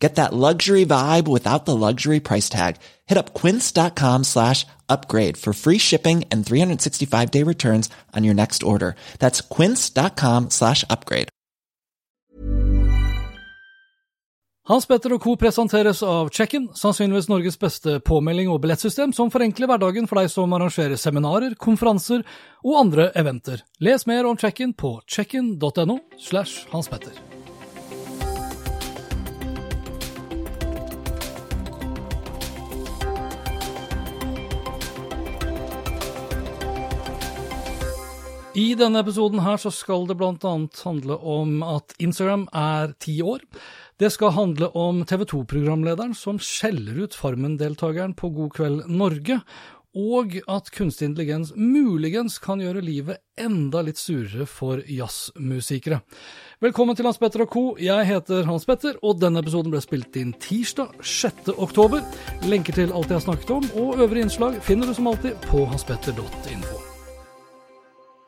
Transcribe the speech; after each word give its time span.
Get 0.00 0.14
that 0.14 0.32
luxury 0.32 0.86
vibe 0.86 1.28
without 1.28 1.66
the 1.66 1.76
luxury 1.76 2.20
price 2.20 2.48
tag. 2.48 2.76
Hit 3.06 3.18
up 3.18 3.34
quince.com 3.34 4.24
slash 4.24 4.66
upgrade 4.88 5.36
for 5.36 5.52
free 5.52 5.78
shipping 5.78 6.24
and 6.30 6.44
365 6.44 7.30
day 7.30 7.42
returns 7.42 7.90
on 8.16 8.24
your 8.24 8.34
next 8.34 8.62
order. 8.62 8.96
That's 9.18 9.42
quince.com 9.42 10.50
slash 10.50 10.84
upgrade. 10.88 11.28
Hans 14.70 14.86
Petter 14.86 15.16
og 15.16 15.24
co. 15.24 15.32
presenteres 15.34 15.98
av 16.06 16.28
Check-in, 16.30 16.68
sannsynligvis 16.78 17.26
Norges 17.26 17.56
beste 17.58 17.96
påmelding 18.06 18.52
og 18.52 18.60
billettsystem 18.62 19.10
som 19.16 19.32
forenkler 19.32 19.66
hverdagen 19.66 20.06
for 20.06 20.20
deg 20.20 20.30
som 20.30 20.54
arrangerer 20.54 21.00
seminarer, 21.00 21.56
konferanser 21.58 22.22
og 22.62 22.78
andre 22.84 23.08
eventer. 23.18 23.64
Les 23.82 24.06
mer 24.06 24.30
om 24.30 24.38
Check-in 24.38 24.76
på 24.76 25.00
checkin.no 25.10 25.98
slash 26.22 26.70
Hans 26.70 26.92
Petter. 26.92 27.18
I 38.58 38.72
denne 38.74 38.98
episoden 38.98 39.44
her 39.44 39.60
så 39.62 39.70
skal 39.70 40.08
det 40.08 40.16
annet 40.18 40.80
handle 40.82 41.16
om 41.22 41.60
at 41.62 41.94
Instagram 42.02 42.48
er 42.50 42.96
ti 42.98 43.20
år. 43.22 43.44
Det 44.00 44.10
skal 44.10 44.34
handle 44.34 44.72
om 44.74 45.04
TV 45.06 45.22
2-programlederen 45.22 46.16
som 46.18 46.40
skjeller 46.42 47.04
ut 47.04 47.14
Farmen-deltakeren 47.14 48.16
på 48.18 48.32
God 48.34 48.50
kveld 48.56 48.88
Norge, 48.90 49.38
og 49.94 50.34
at 50.50 50.70
kunstig 50.74 51.08
intelligens 51.10 51.52
muligens 51.54 52.38
kan 52.42 52.62
gjøre 52.62 52.82
livet 52.82 53.22
enda 53.38 53.84
litt 53.86 53.98
surere 54.02 54.46
for 54.50 54.82
jazzmusikere. 54.82 56.02
Velkommen 56.62 56.98
til 56.98 57.06
Hans 57.06 57.22
Petter 57.22 57.46
og 57.46 57.54
co. 57.54 57.64
Jeg 57.78 58.06
heter 58.10 58.46
Hans 58.50 58.66
Petter, 58.66 58.98
og 59.02 59.22
denne 59.22 59.42
episoden 59.44 59.70
ble 59.70 59.82
spilt 59.82 60.18
inn 60.18 60.34
tirsdag 60.42 60.98
6. 60.98 61.54
oktober. 61.54 62.02
Lenker 62.50 62.82
til 62.82 62.90
alt 62.90 63.10
jeg 63.10 63.20
har 63.20 63.26
snakket 63.30 63.58
om, 63.60 63.72
og 63.78 63.98
øvrige 64.02 64.26
innslag 64.26 64.58
finner 64.66 64.90
du 64.90 64.98
som 64.98 65.10
alltid 65.10 65.38
på 65.50 65.68
hanspetter.info. 65.70 66.79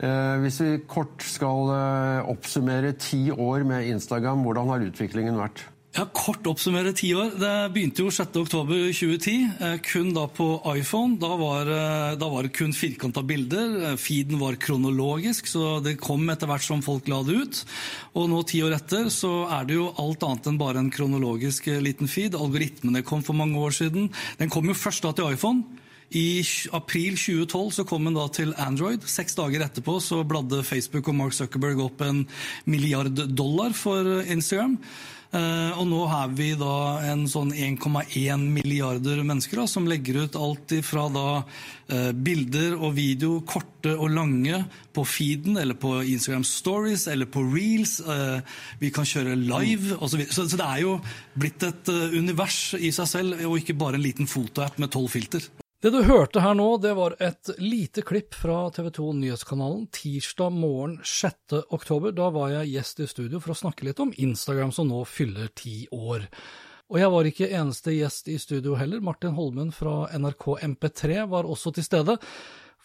Eh, 0.02 0.36
hvis 0.42 0.58
vi 0.58 0.70
kort 0.90 1.22
skal 1.22 1.68
eh, 1.70 2.30
oppsummere 2.32 2.96
ti 2.98 3.28
år 3.30 3.62
med 3.68 3.86
Instagram, 3.92 4.42
hvordan 4.42 4.72
har 4.72 4.88
utviklingen 4.88 5.38
vært? 5.38 5.68
Ja, 5.92 6.06
Kort 6.16 6.46
oppsummere 6.48 6.94
ti 6.96 7.10
år. 7.14 7.34
Det 7.36 7.50
begynte 7.74 8.00
jo 8.00 8.10
6.10.2010, 8.10 9.34
eh, 9.60 9.74
kun 9.84 10.08
da 10.16 10.24
på 10.26 10.46
iPhone. 10.72 11.20
Da 11.22 11.36
var, 11.38 11.70
da 12.18 12.30
var 12.32 12.48
det 12.48 12.54
kun 12.56 12.72
firkanta 12.74 13.22
bilder. 13.28 13.92
Feeden 14.00 14.40
var 14.40 14.56
kronologisk, 14.58 15.46
så 15.52 15.76
det 15.84 15.98
kom 16.02 16.24
etter 16.32 16.50
hvert 16.50 16.64
som 16.66 16.82
folk 16.82 17.06
la 17.12 17.20
det 17.28 17.36
ut. 17.44 17.62
Og 18.16 18.26
nå 18.32 18.40
ti 18.48 18.64
år 18.64 18.74
etter 18.80 19.12
så 19.12 19.44
er 19.52 19.68
det 19.68 19.76
jo 19.76 19.92
alt 20.02 20.26
annet 20.26 20.50
enn 20.50 20.58
bare 20.58 20.82
en 20.82 20.90
kronologisk 20.90 21.68
liten 21.84 22.10
feed. 22.10 22.34
Algoritmene 22.34 23.04
kom 23.06 23.22
for 23.22 23.38
mange 23.38 23.60
år 23.60 23.78
siden. 23.84 24.10
Den 24.40 24.50
kom 24.50 24.66
jo 24.66 24.74
først 24.74 25.06
da 25.06 25.14
til 25.14 25.30
iPhone. 25.36 25.81
I 26.18 26.42
april 26.76 27.16
2012 27.16 27.70
så 27.78 27.86
kom 27.88 28.04
den 28.08 28.18
da 28.18 28.26
til 28.32 28.52
Android. 28.60 29.06
Seks 29.08 29.38
dager 29.38 29.64
etterpå 29.64 29.96
så 30.04 30.20
bladde 30.28 30.64
Facebook 30.66 31.08
og 31.08 31.18
Mark 31.18 31.36
Zuckerberg 31.36 31.80
opp 31.86 32.04
en 32.04 32.26
milliard 32.68 33.24
dollar 33.32 33.72
for 33.76 34.20
Instagram. 34.22 34.78
Uh, 35.32 35.72
og 35.80 35.86
nå 35.88 35.98
har 36.10 36.32
vi 36.36 36.50
da 36.60 37.00
en 37.08 37.22
sånn 37.30 37.54
1,1 37.56 38.42
milliarder 38.52 39.22
mennesker 39.24 39.62
da, 39.62 39.64
som 39.70 39.86
legger 39.88 40.26
ut 40.26 40.36
alt 40.36 40.74
fra 40.84 41.06
da 41.08 41.24
uh, 41.40 42.10
bilder 42.12 42.76
og 42.76 42.92
video, 42.98 43.38
korte 43.48 43.94
og 43.96 44.12
lange, 44.12 44.60
på 44.92 45.06
feeden 45.08 45.56
eller 45.56 45.78
på 45.80 45.94
Instagram 46.04 46.44
Stories 46.44 47.06
eller 47.08 47.32
på 47.32 47.46
Reels. 47.48 47.96
Uh, 48.04 48.44
vi 48.82 48.92
kan 48.92 49.08
kjøre 49.08 49.38
live 49.40 49.96
osv. 50.04 50.26
Så, 50.28 50.44
så 50.44 50.60
det 50.60 50.68
er 50.68 50.84
jo 50.84 50.98
blitt 51.32 51.64
et 51.64 51.88
eh, 51.88 52.12
univers 52.20 52.60
i 52.76 52.92
seg 52.92 53.08
selv, 53.08 53.40
og 53.48 53.56
ikke 53.62 53.78
bare 53.80 53.96
en 53.96 54.04
liten 54.04 54.28
fotoapp 54.28 54.76
med 54.82 54.92
tolv 54.92 55.08
filter. 55.16 55.48
Det 55.82 55.90
du 55.90 56.04
hørte 56.06 56.38
her 56.38 56.54
nå, 56.54 56.76
det 56.78 56.92
var 56.94 57.16
et 57.18 57.48
lite 57.58 58.04
klipp 58.06 58.36
fra 58.38 58.68
TV 58.70 58.86
2 58.94 59.06
Nyhetskanalen 59.18 59.88
tirsdag 59.90 60.52
morgen 60.54 61.00
6. 61.02 61.56
oktober. 61.74 62.12
Da 62.14 62.28
var 62.30 62.52
jeg 62.52 62.68
gjest 62.76 63.02
i 63.02 63.08
studio 63.10 63.40
for 63.42 63.50
å 63.50 63.56
snakke 63.58 63.88
litt 63.88 63.98
om 63.98 64.12
Instagram, 64.14 64.70
som 64.70 64.86
nå 64.86 65.00
fyller 65.10 65.50
ti 65.58 65.88
år. 65.90 66.28
Og 66.86 67.00
jeg 67.02 67.10
var 67.16 67.26
ikke 67.26 67.50
eneste 67.50 67.96
gjest 67.96 68.30
i 68.30 68.38
studio 68.38 68.76
heller. 68.78 69.02
Martin 69.02 69.34
Holmen 69.34 69.74
fra 69.74 70.04
NRK 70.14 70.46
MP3 70.68 71.24
var 71.34 71.50
også 71.50 71.74
til 71.74 71.88
stede 71.88 72.14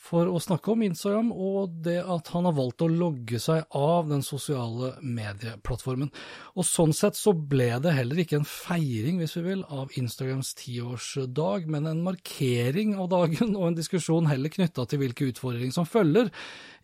for 0.07 0.29
å 0.31 0.40
snakke 0.41 0.72
om 0.72 0.84
Instagram 0.85 1.34
og 1.34 1.73
det 1.84 2.00
at 2.00 2.31
han 2.31 2.47
har 2.47 2.56
valgt 2.56 2.84
å 2.85 2.90
logge 2.91 3.40
seg 3.44 3.66
av 3.75 4.07
den 4.12 4.23
sosiale 4.25 4.94
medieplattformen. 5.03 6.12
Og 6.56 6.68
sånn 6.68 6.95
sett 6.95 7.19
så 7.19 7.34
ble 7.35 7.69
det 7.84 7.95
heller 7.97 8.22
ikke 8.23 8.40
en 8.40 8.47
feiring, 8.47 9.19
hvis 9.22 9.35
vi 9.40 9.44
vil, 9.50 9.66
av 9.68 9.91
Instagrams 10.00 10.53
tiårsdag, 10.62 11.68
men 11.73 11.90
en 11.91 12.03
markering 12.06 12.95
av 12.95 13.12
dagen 13.12 13.56
og 13.57 13.69
en 13.69 13.79
diskusjon 13.79 14.29
heller 14.31 14.53
knytta 14.53 14.88
til 14.88 15.03
hvilke 15.03 15.31
utfordringer 15.34 15.75
som 15.75 15.90
følger 15.90 16.31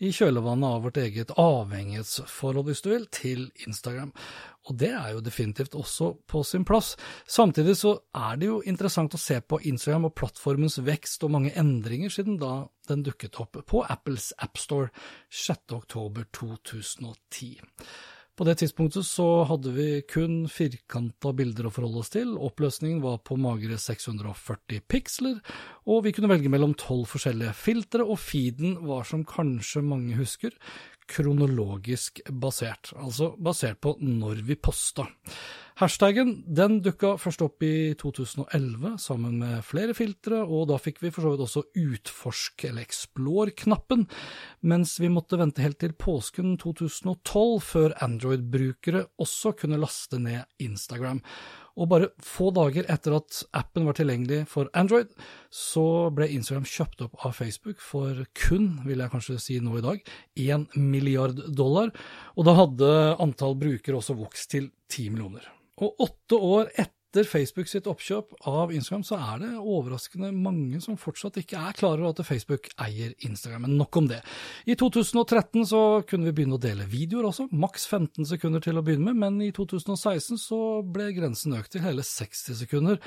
i 0.04 0.12
kjølvannet 0.14 0.68
av 0.68 0.84
vårt 0.88 1.00
eget 1.00 1.32
avhengighetsforhold, 1.40 2.68
hvis 2.68 2.84
du 2.84 2.92
vil, 2.92 3.08
til 3.14 3.48
Instagram. 3.68 4.12
Og 4.70 4.78
det 4.80 4.92
er 4.96 5.10
jo 5.12 5.20
definitivt 5.24 5.74
også 5.76 6.14
på 6.30 6.44
sin 6.48 6.64
plass. 6.68 6.96
Samtidig 7.28 7.76
så 7.80 8.02
er 8.16 8.36
det 8.40 8.48
jo 8.48 8.62
interessant 8.70 9.16
å 9.16 9.20
se 9.20 9.42
på 9.42 9.60
Instagram 9.68 10.06
og 10.08 10.16
plattformens 10.20 10.78
vekst 10.86 11.24
og 11.28 11.32
mange 11.36 11.52
endringer 11.60 12.10
siden 12.14 12.40
da 12.40 12.68
den 12.88 13.04
dukket 13.04 13.40
opp 13.44 13.54
på 13.68 13.84
Apples 13.84 14.34
AppStore 14.44 14.90
6.10.2010. 15.32 17.60
På 18.34 18.48
det 18.48 18.56
tidspunktet 18.64 19.06
så 19.06 19.44
hadde 19.46 19.70
vi 19.76 20.02
kun 20.10 20.48
firkanta 20.50 21.30
bilder 21.38 21.68
å 21.70 21.72
forholde 21.74 22.00
oss 22.02 22.10
til, 22.16 22.32
oppløsningen 22.34 23.04
var 23.04 23.20
på 23.22 23.38
magre 23.38 23.78
640 23.78 24.82
piksler, 24.90 25.38
og 25.86 26.02
vi 26.08 26.14
kunne 26.18 26.32
velge 26.32 26.50
mellom 26.50 26.74
tolv 26.74 27.06
forskjellige 27.12 27.54
filtre, 27.54 28.02
og 28.02 28.18
feeden 28.18 28.80
var 28.90 29.06
som 29.06 29.22
kanskje 29.30 29.86
mange 29.86 30.18
husker, 30.18 30.50
kronologisk 31.10 32.22
basert, 32.30 32.94
altså 32.98 33.34
basert 33.38 33.82
på 33.84 33.98
når 34.02 34.44
vi 34.48 34.58
posta. 34.60 35.08
Hashtaggen 35.82 36.36
den 36.46 36.78
dukka 36.86 37.16
først 37.18 37.42
opp 37.42 37.64
i 37.66 37.96
2011 37.98 38.92
sammen 39.02 39.40
med 39.42 39.64
flere 39.66 39.96
filtre, 39.98 40.44
og 40.46 40.68
da 40.70 40.78
fikk 40.78 41.02
vi 41.02 41.10
for 41.10 41.26
så 41.26 41.32
vidt 41.34 41.46
også 41.48 41.64
utforsk- 41.82 42.68
eller 42.70 42.86
explore-knappen, 42.86 44.06
mens 44.62 45.00
vi 45.02 45.10
måtte 45.10 45.40
vente 45.42 45.66
helt 45.66 45.80
til 45.82 45.96
påsken 45.98 46.60
2012 46.62 47.66
før 47.66 47.98
Android-brukere 48.06 49.08
også 49.18 49.56
kunne 49.64 49.82
laste 49.82 50.22
ned 50.22 50.46
Instagram. 50.62 51.24
Og 51.74 51.90
bare 51.90 52.12
få 52.22 52.52
dager 52.54 52.86
etter 52.92 53.16
at 53.18 53.40
appen 53.58 53.88
var 53.88 53.98
tilgjengelig 53.98 54.44
for 54.52 54.70
Android, 54.78 55.10
så 55.50 56.12
ble 56.14 56.28
Instagram 56.36 56.68
kjøpt 56.70 57.02
opp 57.08 57.26
av 57.26 57.34
Facebook 57.40 57.82
for 57.82 58.24
kun, 58.38 58.76
vil 58.86 59.02
jeg 59.02 59.14
kanskje 59.14 59.40
si 59.42 59.58
nå 59.64 59.80
i 59.80 59.86
dag, 59.86 60.04
1 60.38 60.78
milliard 60.78 61.42
dollar. 61.58 61.90
Og 62.38 62.46
da 62.46 62.58
hadde 62.62 62.92
antall 63.24 63.58
brukere 63.58 63.98
også 63.98 64.18
vokst 64.20 64.52
til 64.54 64.70
10 64.94 65.16
millioner. 65.16 65.50
Og 65.82 66.06
åtte 66.06 66.38
år 66.38 66.70
etter 66.76 67.03
Facebook 67.30 67.70
sitt 67.70 67.86
oppkjøp 67.90 68.34
av 68.50 68.72
Instagram, 68.74 69.04
så 69.06 69.20
er 69.22 69.44
det 69.44 69.52
overraskende 69.60 70.32
mange 70.34 70.82
som 70.82 70.98
fortsatt 70.98 71.38
ikke 71.44 71.60
er 71.62 71.78
klar 71.78 72.02
over 72.02 72.10
at 72.10 72.26
Facebook 72.26 72.72
eier 72.82 73.14
Instagram. 73.28 73.68
Men 73.68 73.78
nok 73.78 74.02
om 74.02 74.10
det. 74.10 74.24
I 74.66 74.74
2013 74.80 75.68
så 75.70 75.84
kunne 76.10 76.32
vi 76.32 76.34
begynne 76.40 76.58
å 76.58 76.64
dele 76.64 76.90
videoer 76.90 77.30
også, 77.30 77.48
maks 77.54 77.86
15 77.86 78.26
sekunder 78.34 78.64
til 78.66 78.82
å 78.82 78.86
begynne 78.86 79.14
med, 79.14 79.22
men 79.22 79.46
i 79.46 79.52
2016 79.54 80.42
så 80.42 80.60
ble 80.82 81.12
grensen 81.14 81.54
økt 81.60 81.76
til 81.76 81.86
hele 81.86 82.06
60 82.08 82.58
sekunder. 82.64 83.00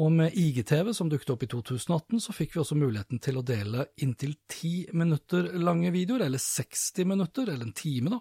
Og 0.00 0.08
med 0.14 0.36
IGTV, 0.38 0.94
som 0.96 1.10
dukket 1.12 1.32
opp 1.34 1.42
i 1.44 1.48
2018, 1.50 2.22
så 2.24 2.32
fikk 2.32 2.54
vi 2.54 2.60
også 2.62 2.76
muligheten 2.78 3.20
til 3.20 3.36
å 3.36 3.44
dele 3.44 3.84
inntil 4.00 4.32
10 4.48 4.94
minutter 4.96 5.50
lange 5.60 5.90
videoer, 5.92 6.24
eller 6.24 6.40
60 6.40 7.08
minutter, 7.10 7.50
eller 7.50 7.66
en 7.66 7.74
time, 7.76 8.14
da, 8.14 8.20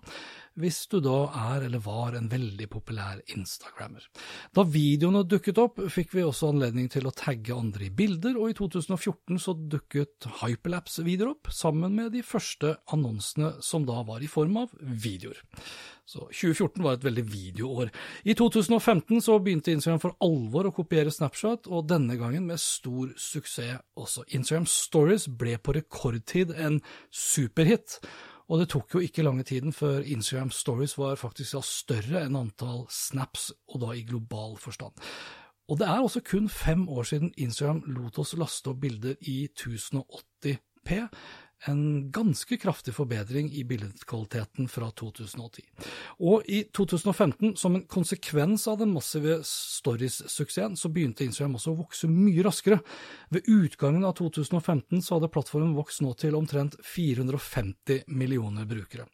hvis 0.60 0.82
du 0.92 0.98
da 1.06 1.22
er 1.54 1.68
eller 1.70 1.84
var 1.86 2.18
en 2.18 2.28
veldig 2.32 2.68
populær 2.74 3.22
instagrammer. 3.32 4.10
Da 4.56 4.66
videoene 4.68 5.24
dukket 5.24 5.62
opp, 5.62 5.80
fikk 5.94 6.18
vi 6.18 6.26
også 6.26 6.52
anledning 6.52 6.90
til 6.92 7.08
å 7.08 7.16
tagge 7.16 7.56
andre 7.56 7.88
i 7.88 7.94
bilder, 7.96 8.36
og 8.36 8.52
i 8.52 8.58
2014 8.60 9.40
så 9.40 9.56
dukket 9.56 10.28
Hyperlapse-videoer 10.42 11.38
opp, 11.38 11.54
sammen 11.56 11.96
med 11.96 12.12
de 12.18 12.26
første 12.26 12.76
annonsene 12.92 13.56
som 13.64 13.88
da 13.88 14.02
var 14.08 14.26
i 14.26 14.32
form 14.32 14.66
av 14.66 14.76
videoer. 14.84 15.40
Så 16.10 16.24
2014 16.34 16.82
var 16.82 16.96
et 16.98 17.04
veldig 17.06 17.24
videoår. 17.30 17.92
I 18.26 18.34
2015 18.34 19.22
så 19.22 19.36
begynte 19.38 19.76
Instagram 19.76 20.02
for 20.02 20.16
alvor 20.26 20.66
å 20.66 20.74
kopiere 20.74 21.14
Snapchat, 21.14 21.70
og 21.70 21.86
denne 21.92 22.18
gangen 22.18 22.48
med 22.50 22.58
stor 22.62 23.12
suksess 23.14 23.78
også. 24.00 24.26
Instagram 24.34 24.66
Stories 24.66 25.28
ble 25.30 25.60
på 25.62 25.76
rekordtid 25.78 26.56
en 26.58 26.80
superhit. 27.14 28.00
Og 28.50 28.58
det 28.58 28.72
tok 28.74 28.96
jo 28.98 29.04
ikke 29.06 29.22
lange 29.28 29.46
tiden 29.46 29.76
før 29.76 30.02
Instagram 30.02 30.50
Stories 30.50 30.98
var 30.98 31.20
faktisk 31.22 31.60
større 31.68 32.24
enn 32.26 32.40
antall 32.40 32.88
snaps, 32.90 33.52
og 33.70 33.84
da 33.86 33.94
i 33.94 34.02
global 34.10 34.58
forstand. 34.58 34.98
Og 35.70 35.78
det 35.78 35.86
er 35.86 36.02
også 36.02 36.24
kun 36.26 36.50
fem 36.50 36.88
år 36.90 37.06
siden 37.06 37.36
Instagram 37.38 37.84
lot 37.86 38.18
oss 38.18 38.34
laste 38.34 38.74
opp 38.74 38.82
bilder 38.82 39.14
i 39.30 39.44
1080p, 39.54 41.06
en 41.68 42.12
ganske 42.12 42.58
kraftig 42.58 42.94
forbedring 42.96 43.52
i 43.52 43.64
billedkvaliteten 43.68 44.70
fra 44.72 44.90
2010. 44.92 45.66
Og 46.24 46.48
i 46.48 46.64
2015, 46.76 47.56
som 47.60 47.76
en 47.76 47.86
konsekvens 47.90 48.68
av 48.72 48.80
den 48.80 48.94
massive 48.94 49.40
Stories-suksessen, 49.44 50.78
så 50.80 50.92
begynte 50.94 51.26
Instagram 51.28 51.58
også 51.60 51.74
å 51.74 51.80
vokse 51.82 52.10
mye 52.12 52.46
raskere. 52.48 52.80
Ved 53.34 53.50
utgangen 53.52 54.08
av 54.08 54.16
2015 54.22 55.04
så 55.04 55.18
hadde 55.18 55.32
plattformen 55.34 55.76
vokst 55.78 56.04
nå 56.06 56.14
til 56.20 56.38
omtrent 56.40 56.80
450 56.86 58.06
millioner 58.08 58.70
brukere. 58.70 59.10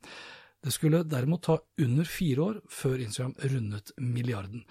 Det 0.66 0.74
skulle 0.74 1.04
derimot 1.06 1.44
ta 1.46 1.60
under 1.82 2.08
fire 2.10 2.42
år 2.42 2.62
før 2.74 3.02
Instagram 3.06 3.36
rundet 3.54 3.92
milliarden. 4.02 4.64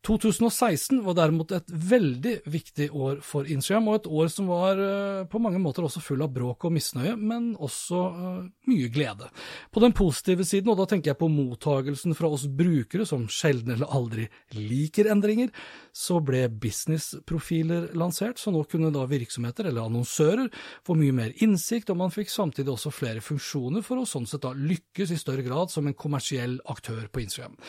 2016 0.00 1.02
var 1.04 1.16
derimot 1.18 1.50
et 1.52 1.66
veldig 1.68 2.32
viktig 2.48 2.86
år 2.96 3.18
for 3.24 3.44
Instagram, 3.44 3.90
og 3.90 3.98
et 3.98 4.06
år 4.08 4.30
som 4.32 4.46
var 4.48 4.78
eh, 4.80 5.26
på 5.28 5.40
mange 5.44 5.60
måter 5.60 5.84
også 5.84 6.00
full 6.00 6.24
av 6.24 6.30
bråk 6.32 6.64
og 6.64 6.72
misnøye, 6.72 7.12
men 7.20 7.50
også 7.60 8.00
uh, 8.00 8.38
mye 8.70 8.88
glede. 8.92 9.28
På 9.68 9.82
den 9.84 9.92
positive 9.96 10.46
siden, 10.48 10.70
og 10.72 10.78
da 10.80 10.86
tenker 10.88 11.12
jeg 11.12 11.20
på 11.20 11.28
mottagelsen 11.28 12.16
fra 12.16 12.30
oss 12.32 12.46
brukere 12.48 13.04
som 13.08 13.26
sjelden 13.28 13.74
eller 13.74 13.92
aldri 13.92 14.24
liker 14.56 15.10
endringer, 15.12 15.52
så 15.92 16.16
ble 16.24 16.46
businessprofiler 16.62 17.90
lansert, 17.98 18.40
så 18.40 18.54
nå 18.54 18.64
kunne 18.70 18.92
da 18.94 19.04
virksomheter 19.10 19.68
eller 19.68 19.84
annonsører 19.84 20.48
få 20.86 20.96
mye 20.96 21.16
mer 21.16 21.36
innsikt, 21.44 21.92
og 21.92 22.00
man 22.00 22.14
fikk 22.14 22.32
samtidig 22.32 22.72
også 22.72 22.94
flere 22.94 23.20
funksjoner 23.24 23.84
for 23.84 24.00
å 24.00 24.08
sånn 24.08 24.28
sett 24.30 24.46
da 24.46 24.54
lykkes 24.56 25.12
i 25.12 25.20
større 25.20 25.44
grad 25.44 25.68
som 25.68 25.84
en 25.84 25.98
kommersiell 25.98 26.56
aktør 26.72 27.04
på 27.12 27.26
Instagram. 27.26 27.60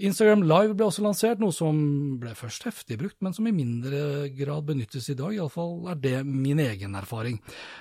Instagram 0.00 0.48
Live 0.48 0.74
ble 0.78 0.88
også 0.88 1.04
lansert, 1.04 1.42
noe 1.42 1.52
som 1.54 1.73
ble 2.20 2.32
først 2.38 2.66
heftig 2.68 2.98
brukt, 3.00 3.18
men 3.24 3.34
som 3.36 3.48
i 3.48 3.54
mindre 3.54 4.28
grad 4.36 4.66
benyttes 4.68 5.10
i 5.12 5.16
dag, 5.18 5.34
iallfall 5.36 5.90
er 5.92 6.00
det 6.00 6.16
min 6.28 6.62
egen 6.62 6.96
erfaring. 6.98 7.40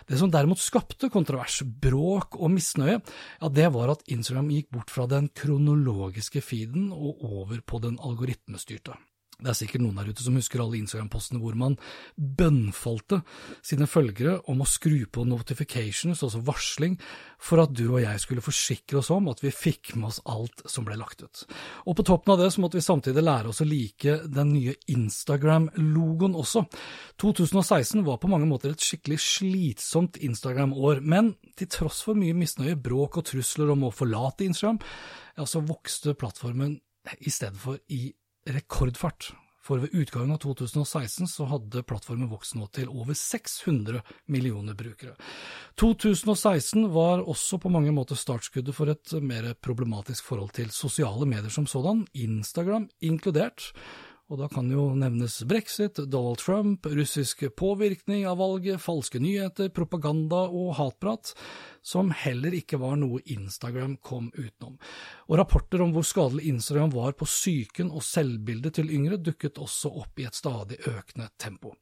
Det 0.10 0.20
som 0.20 0.32
derimot 0.34 0.62
skapte 0.64 1.12
kontrovers, 1.14 1.62
bråk 1.64 2.38
og 2.40 2.54
misnøye, 2.56 3.00
ja, 3.00 3.54
det 3.54 3.70
var 3.76 3.94
at 3.96 4.06
Instagram 4.12 4.52
gikk 4.54 4.70
bort 4.74 4.94
fra 4.94 5.08
den 5.12 5.30
kronologiske 5.34 6.44
feeden 6.44 6.92
og 6.94 7.24
over 7.24 7.64
på 7.66 7.82
den 7.84 8.00
algoritmestyrte. 8.02 8.98
Det 9.44 9.52
er 9.52 9.58
sikkert 9.58 9.84
noen 9.84 10.00
der 10.00 10.10
ute 10.10 10.24
som 10.24 10.38
husker 10.40 10.64
alle 10.64 10.80
Instagram-postene 10.80 11.42
hvor 11.44 11.58
man 11.60 11.76
bønnfalte 12.16 13.22
sine 13.66 13.88
følgere 13.90 14.38
om 14.52 14.64
å 14.64 14.68
skru 14.70 15.04
på 15.12 15.26
notifications, 15.28 16.24
altså 16.24 16.42
varsling, 16.48 16.96
for 17.44 17.64
at 17.64 17.74
du 17.76 17.86
og 17.90 18.00
jeg 18.04 18.22
skulle 18.24 18.44
forsikre 18.46 19.02
oss 19.02 19.12
om 19.14 19.28
at 19.32 19.44
vi 19.44 19.52
fikk 19.54 19.94
med 19.98 20.12
oss 20.12 20.22
alt 20.32 20.64
som 20.70 20.88
ble 20.88 20.98
lagt 21.00 21.26
ut. 21.26 21.44
Og 21.90 21.98
på 22.00 22.08
toppen 22.08 22.36
av 22.36 22.40
det 22.40 22.50
så 22.56 22.64
måtte 22.64 22.80
vi 22.80 22.86
samtidig 22.86 23.26
lære 23.26 23.52
oss 23.52 23.62
å 23.64 23.68
like 23.68 24.18
den 24.32 24.54
nye 24.56 24.78
Instagram-logoen 24.94 26.38
også. 26.40 26.66
2016 27.22 28.06
var 28.08 28.22
på 28.22 28.32
mange 28.32 28.48
måter 28.50 28.74
et 28.74 28.84
skikkelig 28.84 29.20
slitsomt 29.24 30.22
Instagram-år, 30.24 31.04
men 31.04 31.34
til 31.60 31.70
tross 31.74 32.02
for 32.06 32.18
mye 32.20 32.36
misnøye, 32.38 32.80
bråk 32.80 33.20
og 33.20 33.28
trusler 33.34 33.76
om 33.76 33.88
å 33.88 33.94
forlate 33.94 34.48
Instagram, 34.48 34.80
ja, 35.38 35.46
så 35.50 35.64
vokste 35.66 36.16
plattformen 36.18 36.78
i 37.20 37.32
stedet 37.34 37.60
for 37.60 37.80
i 37.92 38.08
rekordfart. 38.50 39.34
For 39.64 39.80
ved 39.80 39.94
utgangen 39.96 40.34
av 40.36 40.42
2016 40.44 41.30
så 41.32 41.46
hadde 41.48 41.86
plattformen 41.88 42.28
vokst 42.28 42.58
nå 42.60 42.66
til 42.76 42.90
over 42.92 43.16
600 43.16 44.02
millioner 44.28 44.76
brukere. 44.76 45.16
2016 45.80 46.90
var 46.92 47.24
også 47.24 47.62
på 47.64 47.72
mange 47.72 47.94
måter 47.96 48.20
startskuddet 48.20 48.76
for 48.76 48.92
et 48.92 49.16
mer 49.24 49.54
problematisk 49.64 50.28
forhold 50.28 50.52
til 50.58 50.74
sosiale 50.76 51.28
medier 51.30 51.54
som 51.54 51.70
sådan, 51.70 52.04
Instagram 52.12 52.90
inkludert. 53.00 53.72
Og 54.34 54.40
da 54.42 54.48
kan 54.50 54.66
jo 54.74 54.88
nevnes 54.98 55.36
brexit, 55.46 56.00
Donald 56.10 56.40
Trump, 56.42 56.88
russisk 56.90 57.44
påvirkning 57.54 58.24
av 58.26 58.40
valget, 58.40 58.82
falske 58.82 59.22
nyheter, 59.22 59.70
propaganda 59.70 60.48
og 60.50 60.72
hatprat 60.80 61.36
som 61.84 62.10
heller 62.16 62.56
ikke 62.56 62.80
var 62.80 62.96
noe 62.96 63.20
Instagram 63.36 63.98
kom 64.02 64.30
utenom. 64.34 64.78
Og 65.28 65.38
rapporter 65.38 65.84
om 65.84 65.92
hvor 65.94 66.06
skadelig 66.08 66.48
Instagram 66.54 66.94
var 66.96 67.16
på 67.20 67.28
psyken 67.28 67.92
og 67.92 68.06
selvbildet 68.08 68.78
til 68.80 68.92
yngre, 68.96 69.20
dukket 69.20 69.60
også 69.62 69.92
opp 70.00 70.22
i 70.22 70.28
et 70.30 70.38
stadig 70.38 70.80
økende 70.88 71.28
tempo. 71.38 71.74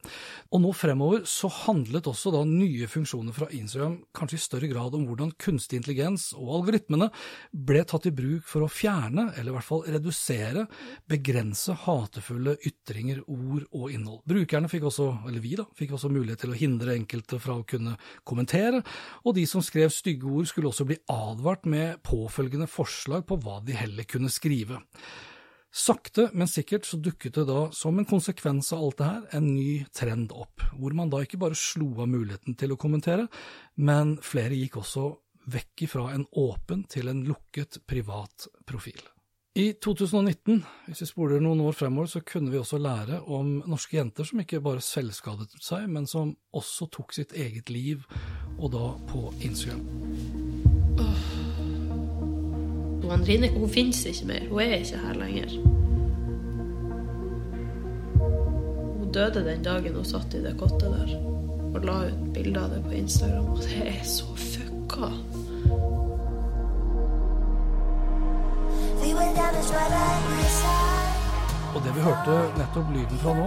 Og 0.49 0.63
nå 0.63 0.73
fremover 0.75 1.27
så 1.29 1.51
handlet 1.67 2.09
også 2.09 2.33
da 2.33 2.41
nye 2.49 2.89
funksjoner 2.89 3.35
fra 3.35 3.51
Instagram 3.53 3.99
kanskje 4.17 4.39
i 4.39 4.45
større 4.47 4.71
grad 4.71 4.97
om 4.97 5.05
hvordan 5.05 5.35
kunstig 5.37 5.79
intelligens 5.79 6.31
og 6.33 6.49
algoritmene 6.57 7.11
ble 7.53 7.85
tatt 7.85 8.09
i 8.09 8.15
bruk 8.15 8.49
for 8.49 8.65
å 8.65 8.71
fjerne, 8.73 9.29
eller 9.37 9.53
i 9.53 9.57
hvert 9.59 9.69
fall 9.69 9.85
redusere, 9.85 10.65
begrense 11.05 11.77
hatefulle 11.85 12.40
ytringer, 12.65 13.21
ord 13.29 13.65
og 13.69 13.93
innhold. 13.93 14.21
Brukerne 14.27 14.69
fikk 14.71 14.87
også, 14.89 15.07
eller 15.29 15.43
vi 15.43 15.55
da, 15.59 15.65
fikk 15.77 15.95
også 15.95 16.11
mulighet 16.11 16.41
til 16.43 16.53
å 16.53 16.57
hindre 16.57 16.95
enkelte 16.97 17.39
fra 17.41 17.59
å 17.59 17.65
kunne 17.67 17.97
kommentere, 18.27 18.81
og 19.25 19.35
de 19.37 19.45
som 19.49 19.63
skrev 19.65 19.93
stygge 19.93 20.29
ord, 20.29 20.49
skulle 20.49 20.71
også 20.71 20.87
bli 20.89 20.97
advart 21.11 21.67
med 21.69 22.01
påfølgende 22.07 22.69
forslag 22.71 23.27
på 23.29 23.37
hva 23.43 23.59
de 23.65 23.77
heller 23.77 24.09
kunne 24.09 24.31
skrive. 24.33 24.81
Sakte, 25.71 26.27
men 26.35 26.49
sikkert 26.51 26.83
så 26.83 26.97
dukket 26.99 27.37
det 27.37 27.45
da, 27.47 27.61
som 27.71 27.95
en 27.95 28.07
konsekvens 28.07 28.73
av 28.75 28.81
alt 28.83 28.99
det 28.99 29.07
her, 29.07 29.21
en 29.39 29.53
ny 29.53 29.85
trend 29.95 30.33
opp, 30.35 30.65
hvor 30.75 30.97
man 30.97 31.13
da 31.13 31.21
ikke 31.23 31.39
bare 31.39 31.55
slo 31.55 31.93
av 32.03 32.09
muligheten 32.11 32.57
til 32.59 32.75
å 32.75 32.79
kommentere, 32.81 33.29
men 33.79 34.17
flere 34.25 34.57
gikk 34.59 34.81
også 34.81 35.07
vekk 35.51 35.87
ifra 35.87 36.09
en 36.11 36.27
åpen 36.37 36.83
til 36.91 37.07
en 37.07 37.23
lukket 37.25 37.79
privat 37.87 38.49
profil. 38.67 38.99
I 39.55 39.73
2019, 39.73 40.61
hvis 40.87 41.01
vi 41.01 41.05
spoler 41.09 41.41
noen 41.43 41.59
år 41.65 41.73
fremover, 41.75 42.07
så 42.07 42.21
kunne 42.23 42.53
vi 42.53 42.59
også 42.61 42.77
lære 42.79 43.17
om 43.27 43.57
norske 43.67 43.97
jenter 43.97 44.23
som 44.23 44.39
ikke 44.39 44.61
bare 44.63 44.79
selvskadet 44.79 45.57
seg, 45.59 45.89
men 45.91 46.07
som 46.07 46.37
også 46.55 46.87
tok 46.87 47.11
sitt 47.11 47.35
eget 47.35 47.67
liv, 47.67 48.05
og 48.55 48.71
da 48.71 48.85
på 49.09 49.25
Instagram. 49.43 49.83
Åh. 51.03 51.27
Anrine 53.11 53.49
hun 53.51 53.67
finnes 53.67 53.99
ikke 54.07 54.29
mer. 54.29 54.47
Hun 54.47 54.63
er 54.63 54.77
ikke 54.77 55.03
her 55.03 55.19
lenger. 55.19 55.57
Hun 59.01 59.11
døde 59.11 59.43
den 59.49 59.67
dagen 59.67 59.99
hun 59.99 60.07
satt 60.07 60.31
i 60.31 60.45
det 60.45 60.55
kottet 60.61 60.95
der 60.95 61.11
og 61.73 61.83
la 61.83 61.97
ut 62.07 62.23
bilder 62.37 62.69
av 62.69 62.77
det 62.77 62.85
på 62.87 62.95
Instagram, 63.03 63.51
og 63.51 63.59
det 63.67 63.83
er 63.83 63.99
så 64.07 64.31
fucka. 64.31 65.11
Og 71.71 71.83
det 71.85 71.91
vi 71.93 72.01
hørte 72.01 72.35
nettopp 72.57 72.87
lyden 72.89 73.19
fra 73.21 73.33
nå, 73.37 73.43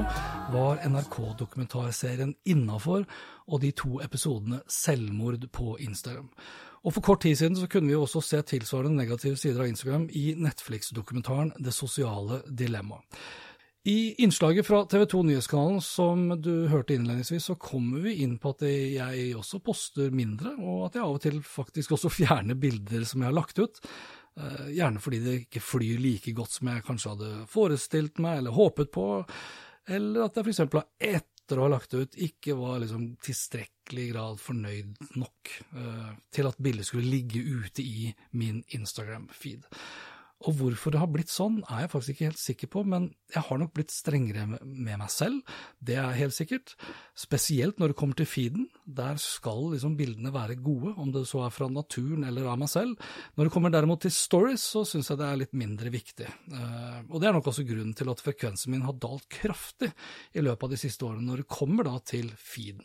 var 0.55 0.79
NRK-dokumentarserien 0.87 2.37
Innafor 2.47 3.03
og 3.51 3.63
de 3.65 3.73
to 3.75 3.99
episodene 4.05 4.61
Selvmord 4.71 5.43
på 5.51 5.75
Instagram. 5.83 6.29
Og 6.87 6.95
For 6.95 7.03
kort 7.03 7.25
tid 7.25 7.35
siden 7.41 7.59
så 7.59 7.67
kunne 7.67 7.91
vi 7.91 7.99
også 7.99 8.23
se 8.23 8.43
tilsvarende 8.47 9.01
negative 9.01 9.41
sider 9.41 9.65
av 9.65 9.73
Instagram 9.73 10.07
i 10.13 10.37
Netflix-dokumentaren 10.39 11.51
Det 11.59 11.75
sosiale 11.75 12.45
dilemma. 12.47 13.03
I 13.85 14.15
innslaget 14.23 14.65
fra 14.65 14.85
TV 14.89 15.05
2 15.11 15.23
Nyhetskanalen 15.29 15.81
som 15.85 16.29
du 16.41 16.69
hørte 16.71 16.95
innledningsvis, 16.95 17.51
så 17.51 17.59
kommer 17.61 18.07
vi 18.07 18.15
inn 18.23 18.39
på 18.39 18.55
at 18.55 18.63
jeg 18.65 19.35
også 19.37 19.59
poster 19.67 20.15
mindre, 20.15 20.55
og 20.63 20.87
at 20.87 20.95
jeg 20.95 21.05
av 21.05 21.19
og 21.19 21.25
til 21.27 21.43
faktisk 21.43 21.99
også 21.99 22.09
fjerner 22.23 22.55
bilder 22.55 23.03
som 23.05 23.21
jeg 23.21 23.29
har 23.33 23.37
lagt 23.37 23.59
ut. 23.59 23.83
Eh, 24.41 24.71
gjerne 24.75 24.99
fordi 24.99 25.21
det 25.23 25.35
ikke 25.45 25.63
flyr 25.63 26.01
like 26.03 26.33
godt 26.35 26.57
som 26.57 26.71
jeg 26.73 26.83
kanskje 26.87 27.13
hadde 27.13 27.29
forestilt 27.51 28.19
meg 28.23 28.41
eller 28.41 28.57
håpet 28.57 28.91
på, 28.95 29.07
eller 29.95 30.25
at 30.25 30.35
jeg 30.35 30.47
for 30.47 30.55
eksempel 30.55 30.83
etter 30.99 31.61
å 31.61 31.67
ha 31.67 31.75
lagt 31.75 31.93
det 31.93 32.01
ut 32.03 32.19
ikke 32.27 32.57
var 32.59 32.81
liksom 32.83 33.05
tilstrekkelig 33.23 34.09
grad 34.11 34.41
fornøyd 34.41 34.97
nok 35.21 35.53
uh, 35.77 36.11
til 36.33 36.49
at 36.49 36.59
bildet 36.67 36.89
skulle 36.89 37.11
ligge 37.13 37.43
ute 37.45 37.85
i 37.85 38.09
min 38.41 38.63
Instagram-feed. 38.75 39.69
Og 40.45 40.57
hvorfor 40.59 40.93
det 40.93 41.01
har 41.01 41.09
blitt 41.09 41.33
sånn, 41.33 41.63
er 41.73 41.85
jeg 41.85 41.91
faktisk 41.93 42.15
ikke 42.15 42.29
helt 42.29 42.41
sikker 42.41 42.71
på, 42.75 42.83
men 42.89 43.09
jeg 43.33 43.43
har 43.47 43.61
nok 43.61 43.73
blitt 43.77 43.93
strengere 43.95 44.45
med 44.47 44.99
meg 45.01 45.11
selv, 45.13 45.55
det 45.81 45.97
er 46.01 46.19
helt 46.19 46.37
sikkert. 46.37 46.75
Spesielt 47.19 47.81
når 47.81 47.93
det 47.93 47.99
kommer 48.01 48.19
til 48.19 48.29
feeden, 48.29 48.67
der 48.85 49.17
skal 49.23 49.71
liksom 49.73 49.97
bildene 49.99 50.35
være 50.35 50.59
gode, 50.61 50.93
om 51.01 51.13
det 51.15 51.25
så 51.31 51.47
er 51.47 51.55
fra 51.55 51.71
naturen 51.73 52.27
eller 52.29 52.51
av 52.53 52.61
meg 52.61 52.73
selv. 52.73 53.01
Når 53.39 53.49
det 53.49 53.55
kommer 53.57 53.73
derimot 53.73 54.05
til 54.05 54.15
stories, 54.15 54.65
så 54.75 54.85
syns 54.89 55.11
jeg 55.11 55.21
det 55.21 55.29
er 55.31 55.43
litt 55.45 55.57
mindre 55.57 55.93
viktig. 55.95 56.29
Eh, 56.29 56.99
og 57.09 57.21
det 57.23 57.31
er 57.31 57.37
nok 57.39 57.53
også 57.53 57.67
grunnen 57.69 57.97
til 57.97 58.13
at 58.13 58.25
frekvensen 58.25 58.75
min 58.75 58.85
har 58.85 58.99
dalt 59.01 59.29
kraftig 59.33 59.95
i 60.37 60.45
løpet 60.45 60.69
av 60.69 60.77
de 60.77 60.83
siste 60.85 61.09
årene, 61.09 61.25
når 61.31 61.45
det 61.45 61.53
kommer 61.57 61.89
da 61.89 61.97
til 62.05 62.29
feeden. 62.37 62.85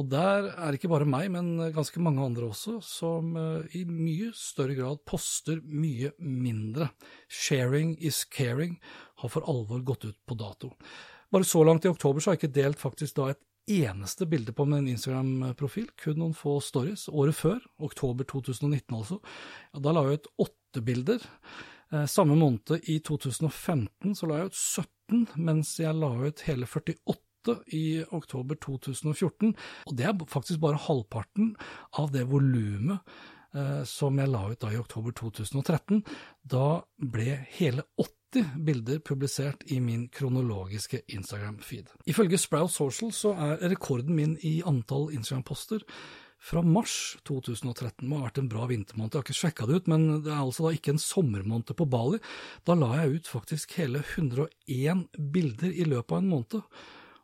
Og 0.00 0.08
der 0.08 0.46
er 0.54 0.72
det 0.72 0.78
ikke 0.80 0.90
bare 0.92 1.08
meg, 1.08 1.28
men 1.34 1.58
ganske 1.74 2.00
mange 2.00 2.24
andre 2.24 2.48
også, 2.48 2.78
som 2.86 3.34
eh, 3.36 3.76
i 3.76 3.84
mye 3.84 4.30
større 4.36 4.76
grad 4.78 5.02
poster 5.08 5.60
mye 5.68 6.14
mindre. 6.16 6.88
Sharing 7.28 7.98
is 8.00 8.22
caring 8.24 8.78
har 9.20 9.32
for 9.32 9.44
alvor 9.50 9.82
gått 9.84 10.06
ut 10.08 10.16
på 10.24 10.38
dato. 10.40 10.72
Bare 11.32 11.48
så 11.48 11.64
langt 11.64 11.84
i 11.84 11.92
oktober 11.92 12.20
så 12.20 12.30
har 12.30 12.38
jeg 12.38 12.46
ikke 12.46 12.60
delt 12.60 12.80
faktisk 12.80 13.18
da 13.18 13.32
et 13.32 13.42
eneste 13.70 14.26
bilde 14.26 14.52
på 14.56 14.64
min 14.66 14.88
Instagram-profil, 14.90 15.90
kun 16.00 16.18
noen 16.18 16.34
få 16.36 16.56
stories. 16.64 17.06
Året 17.12 17.36
før, 17.36 17.60
oktober 17.84 18.26
2019 18.28 18.96
altså, 18.96 19.20
ja, 19.72 19.82
da 19.84 19.92
la 19.92 20.06
jeg 20.08 20.22
ut 20.22 20.32
åtte 20.46 20.82
bilder. 20.88 21.28
Eh, 21.92 22.06
samme 22.08 22.36
måned 22.40 22.88
i 22.88 22.98
2015 23.04 24.16
så 24.16 24.28
la 24.28 24.40
jeg 24.40 24.52
ut 24.52 24.58
17, 24.58 25.26
mens 25.36 25.76
jeg 25.84 26.00
la 26.00 26.14
ut 26.24 26.46
hele 26.48 26.68
48 26.68 27.31
i 27.74 28.02
oktober 28.14 28.58
2014. 28.62 29.54
Og 29.88 29.94
det 29.98 30.08
er 30.08 30.24
faktisk 30.30 30.62
bare 30.62 30.80
halvparten 30.80 31.54
av 31.98 32.12
det 32.14 32.24
volumet 32.30 33.00
eh, 33.54 33.82
som 33.88 34.18
jeg 34.18 34.32
la 34.32 34.46
ut 34.50 34.60
da 34.62 34.72
i 34.72 34.80
oktober 34.80 35.14
2013. 35.18 36.02
Da 36.42 36.82
ble 36.96 37.38
hele 37.58 37.86
80 38.00 38.56
bilder 38.64 39.02
publisert 39.04 39.66
i 39.72 39.80
min 39.84 40.06
kronologiske 40.08 41.02
Instagram-feed. 41.12 41.90
Ifølge 42.08 42.40
Sprout 42.40 42.72
Social 42.72 43.12
så 43.12 43.34
er 43.36 43.60
rekorden 43.74 44.16
min 44.16 44.38
i 44.40 44.60
antall 44.66 45.10
Instagram-poster 45.12 45.84
fra 46.42 46.62
mars 46.66 47.16
2013 47.28 48.02
må 48.08 48.18
ha 48.18 48.26
vært 48.26 48.40
en 48.42 48.48
bra 48.50 48.64
vintermåned. 48.70 49.14
Jeg 49.14 49.20
har 49.20 49.26
ikke 49.28 49.38
sjekka 49.38 49.68
det 49.68 49.76
ut, 49.78 49.90
men 49.92 50.08
det 50.24 50.32
er 50.32 50.40
altså 50.42 50.66
da 50.66 50.72
ikke 50.74 50.96
en 50.96 51.02
sommermåned 51.02 51.70
på 51.78 51.86
Bali. 51.90 52.18
Da 52.66 52.74
la 52.78 52.90
jeg 52.98 53.20
ut 53.20 53.30
faktisk 53.30 53.76
hele 53.78 54.02
101 54.02 55.06
bilder 55.36 55.70
i 55.70 55.86
løpet 55.86 56.16
av 56.16 56.18
en 56.18 56.32
måned. 56.32 56.58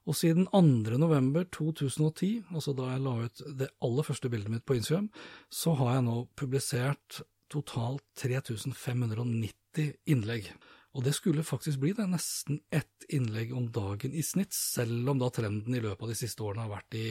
Og 0.09 0.17
siden 0.17 0.47
2. 0.49 0.97
november 0.97 1.45
2010, 1.53 2.31
altså 2.55 2.73
da 2.77 2.89
jeg 2.95 3.05
la 3.05 3.15
ut 3.27 3.43
det 3.61 3.69
aller 3.85 4.07
første 4.07 4.31
bildet 4.33 4.53
mitt 4.55 4.65
på 4.65 4.79
Instagram, 4.79 5.11
så 5.53 5.75
har 5.77 5.99
jeg 5.99 6.07
nå 6.07 6.17
publisert 6.39 7.21
totalt 7.53 8.05
3590 8.17 9.93
innlegg. 10.09 10.49
Og 10.97 11.05
det 11.05 11.13
skulle 11.15 11.45
faktisk 11.45 11.83
bli 11.83 11.93
det, 11.97 12.09
nesten 12.09 12.63
ett 12.73 13.05
innlegg 13.13 13.53
om 13.57 13.69
dagen 13.73 14.17
i 14.17 14.25
snitt, 14.25 14.57
selv 14.57 15.13
om 15.13 15.21
da 15.21 15.29
trenden 15.35 15.77
i 15.77 15.83
løpet 15.85 16.07
av 16.07 16.13
de 16.15 16.19
siste 16.19 16.45
årene 16.45 16.65
har 16.65 16.73
vært 16.79 16.97
i 16.99 17.09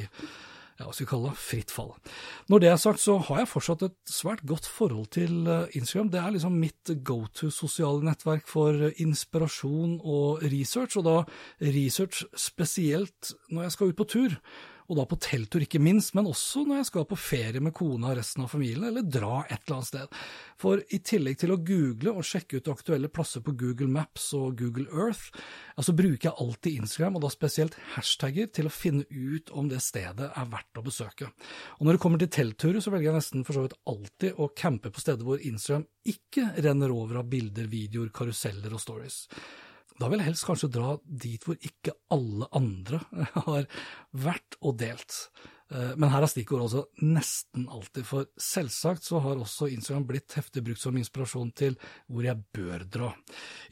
ja, 0.78 0.92
skal 0.92 1.06
vi 1.06 1.10
kalle 1.10 1.32
det, 1.32 1.42
fritt 1.42 1.74
fall. 1.74 1.92
Når 2.52 2.62
det 2.62 2.70
er 2.70 2.80
sagt, 2.82 3.02
så 3.02 3.18
har 3.28 3.42
jeg 3.42 3.50
fortsatt 3.50 3.86
et 3.88 3.98
svært 4.10 4.44
godt 4.46 4.70
forhold 4.70 5.10
til 5.16 5.50
eh, 5.50 5.76
Instagram. 5.80 6.12
Det 6.14 6.22
er 6.22 6.36
liksom 6.36 6.58
mitt 6.62 6.94
go 7.08 7.24
to 7.34 7.50
sosiale 7.54 8.06
nettverk 8.06 8.46
for 8.50 8.92
inspirasjon 9.02 9.98
og 10.04 10.46
research, 10.46 11.00
og 11.02 11.08
da 11.08 11.18
research 11.74 12.26
spesielt 12.38 13.34
når 13.50 13.68
jeg 13.68 13.78
skal 13.78 13.94
ut 13.94 14.02
på 14.04 14.10
tur 14.14 14.40
og 14.88 14.96
da 14.96 15.04
på 15.10 15.18
telttur 15.20 15.64
ikke 15.66 15.82
minst, 15.84 16.14
men 16.16 16.30
også 16.30 16.64
når 16.64 16.80
jeg 16.80 16.88
skal 16.90 17.08
på 17.10 17.18
ferie 17.20 17.62
med 17.64 17.74
kona 17.76 18.14
og 18.14 18.20
resten 18.22 18.46
av 18.46 18.54
familien, 18.54 18.86
eller 18.88 19.04
dra 19.04 19.42
et 19.44 19.60
eller 19.60 19.76
annet 19.78 19.90
sted. 19.90 20.16
For 20.62 20.82
i 20.96 21.00
tillegg 21.04 21.42
til 21.42 21.52
å 21.52 21.60
google 21.60 22.14
og 22.16 22.28
sjekke 22.28 22.62
ut 22.62 22.72
aktuelle 22.72 23.12
plasser 23.12 23.44
på 23.44 23.56
Google 23.60 23.90
Maps 23.92 24.30
og 24.38 24.56
Google 24.62 24.88
Earth, 24.88 25.36
altså 25.76 25.96
bruker 25.98 26.30
jeg 26.30 26.38
alltid 26.46 26.80
Instagram, 26.84 27.20
og 27.20 27.26
da 27.28 27.34
spesielt 27.34 27.78
hashtagger, 27.98 28.48
til 28.56 28.72
å 28.72 28.74
finne 28.74 29.04
ut 29.12 29.52
om 29.52 29.68
det 29.68 29.84
stedet 29.84 30.32
er 30.32 30.50
verdt 30.56 30.80
å 30.80 30.88
besøke. 30.88 31.32
Og 31.78 31.86
når 31.86 31.98
det 31.98 32.04
kommer 32.08 32.24
til 32.24 32.32
teltturer, 32.40 32.80
så 32.84 32.94
velger 32.94 33.12
jeg 33.12 33.20
nesten 33.20 33.48
for 33.48 33.60
så 33.60 33.68
vidt 33.68 33.78
alltid 33.92 34.40
å 34.40 34.52
campe 34.56 34.94
på 34.94 35.04
steder 35.04 35.28
hvor 35.28 35.44
Instagram 35.44 35.88
ikke 36.08 36.54
renner 36.64 36.96
over 36.96 37.20
av 37.20 37.32
bilder, 37.32 37.68
videoer, 37.68 38.14
karuseller 38.16 38.72
og 38.72 38.80
stories. 38.80 39.26
Da 39.98 40.10
vil 40.10 40.22
jeg 40.22 40.30
helst 40.32 40.46
kanskje 40.48 40.72
dra 40.74 40.96
dit 41.06 41.44
hvor 41.46 41.58
ikke 41.58 41.96
alle 42.14 42.50
andre 42.56 43.02
har 43.48 43.70
vært 44.14 44.60
og 44.62 44.78
delt. 44.82 45.22
Eh, 45.70 45.96
men 46.00 46.12
her 46.14 46.24
er 46.24 46.32
stikkordet 46.32 46.68
også 46.70 46.84
nesten 47.04 47.66
alltid, 47.72 48.06
for 48.08 48.28
selvsagt 48.40 49.04
så 49.08 49.20
har 49.24 49.42
også 49.42 49.68
Instagram 49.74 50.06
blitt 50.08 50.38
heftig 50.38 50.64
brukt 50.64 50.82
som 50.82 50.96
inspirasjon 51.00 51.52
til 51.58 51.76
hvor 52.08 52.28
jeg 52.28 52.40
bør 52.56 52.86
dra. 52.88 53.10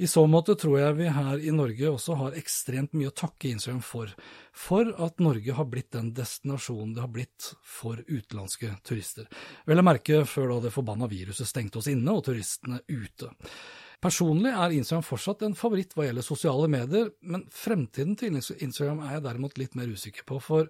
I 0.01 0.09
så 0.11 0.25
måte 0.27 0.57
tror 0.59 0.79
jeg 0.81 0.97
vi 0.99 1.13
her 1.15 1.39
i 1.39 1.53
Norge 1.55 1.93
også 1.93 2.17
har 2.19 2.39
ekstremt 2.41 2.97
mye 2.97 3.13
å 3.13 3.15
takke 3.15 3.53
Instagram 3.53 3.83
for, 3.85 4.11
for 4.51 4.91
at 5.07 5.23
Norge 5.23 5.55
har 5.55 5.69
blitt 5.71 5.93
den 5.95 6.11
destinasjonen 6.17 6.97
det 6.97 7.05
har 7.05 7.13
blitt 7.15 7.53
for 7.63 8.01
utenlandske 8.01 8.75
turister. 8.83 9.29
Vel 9.69 9.79
å 9.79 9.87
merke 9.87 10.25
før 10.27 10.55
da 10.55 10.61
det 10.67 10.75
forbanna 10.75 11.07
viruset 11.11 11.47
stengte 11.47 11.79
oss 11.79 11.91
inne 11.91 12.17
og 12.17 12.25
turistene 12.27 12.81
ute. 12.91 13.31
Personlig 14.05 14.51
er 14.53 14.73
Instagram 14.75 15.05
fortsatt 15.07 15.41
en 15.47 15.55
favoritt 15.57 15.95
hva 15.97 16.05
gjelder 16.05 16.25
sosiale 16.25 16.67
medier, 16.69 17.07
men 17.25 17.47
fremtiden 17.49 18.13
til 18.19 18.35
Instagram 18.37 18.99
er 19.01 19.15
jeg 19.15 19.23
derimot 19.25 19.57
litt 19.57 19.73
mer 19.79 19.89
usikker 19.89 20.27
på, 20.29 20.37
for 20.43 20.69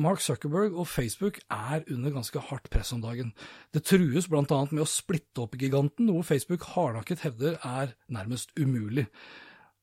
Mark 0.00 0.22
Zuckerberg 0.24 0.76
og 0.78 0.88
Facebook 0.88 1.42
er 1.52 1.84
under 1.92 2.14
ganske 2.14 2.40
hardt 2.48 2.70
press 2.72 2.94
om 2.96 3.02
dagen. 3.04 3.34
Det 3.76 3.82
trues 3.88 4.30
blant 4.32 4.52
annet 4.54 4.72
med 4.72 4.86
å 4.86 4.88
splitte 4.88 5.44
opp 5.44 5.58
giganten, 5.60 6.08
noe 6.08 6.24
Facebook 6.24 6.64
hardnakket 6.72 7.26
hevder 7.26 7.58
er 7.66 7.92
nærmest 8.16 8.54
umulig. 8.56 9.08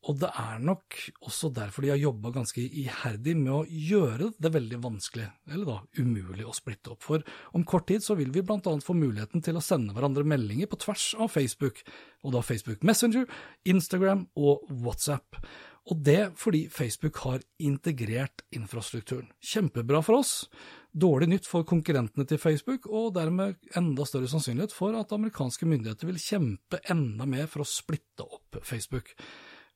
Og 0.05 0.19
det 0.21 0.29
er 0.37 0.61
nok 0.61 0.97
også 1.25 1.49
derfor 1.53 1.85
de 1.85 1.89
har 1.89 1.97
jobba 1.97 2.29
ganske 2.35 2.61
iherdig 2.61 3.33
med 3.39 3.51
å 3.55 3.61
gjøre 3.65 4.29
det 4.37 4.51
veldig 4.53 4.79
vanskelig, 4.83 5.25
eller 5.49 5.65
da 5.65 5.77
umulig, 5.97 6.45
å 6.45 6.53
splitte 6.53 6.93
opp. 6.93 7.01
For 7.05 7.25
om 7.57 7.65
kort 7.65 7.87
tid 7.89 8.05
så 8.05 8.17
vil 8.19 8.29
vi 8.33 8.43
blant 8.45 8.67
annet 8.69 8.85
få 8.85 8.93
muligheten 8.97 9.41
til 9.45 9.57
å 9.57 9.63
sende 9.65 9.95
hverandre 9.95 10.25
meldinger 10.27 10.69
på 10.69 10.79
tvers 10.85 11.07
av 11.17 11.33
Facebook, 11.33 11.81
og 12.21 12.35
da 12.37 12.43
Facebook 12.45 12.85
Messenger, 12.85 13.25
Instagram 13.65 14.27
og 14.37 14.69
WhatsApp. 14.69 15.41
Og 15.89 15.99
det 16.01 16.31
fordi 16.41 16.63
Facebook 16.73 17.19
har 17.25 17.43
integrert 17.61 18.41
infrastrukturen. 18.57 19.27
Kjempebra 19.41 20.01
for 20.05 20.21
oss, 20.21 20.47
dårlig 20.93 21.29
nytt 21.29 21.49
for 21.49 21.65
konkurrentene 21.67 22.25
til 22.29 22.41
Facebook, 22.41 22.87
og 22.89 23.13
dermed 23.17 23.57
enda 23.77 24.05
større 24.05 24.29
sannsynlighet 24.29 24.73
for 24.73 24.97
at 24.97 25.13
amerikanske 25.17 25.69
myndigheter 25.69 26.09
vil 26.09 26.21
kjempe 26.21 26.81
enda 26.93 27.29
mer 27.29 27.49
for 27.49 27.65
å 27.65 27.69
splitte 27.69 28.25
opp 28.25 28.61
Facebook 28.65 29.13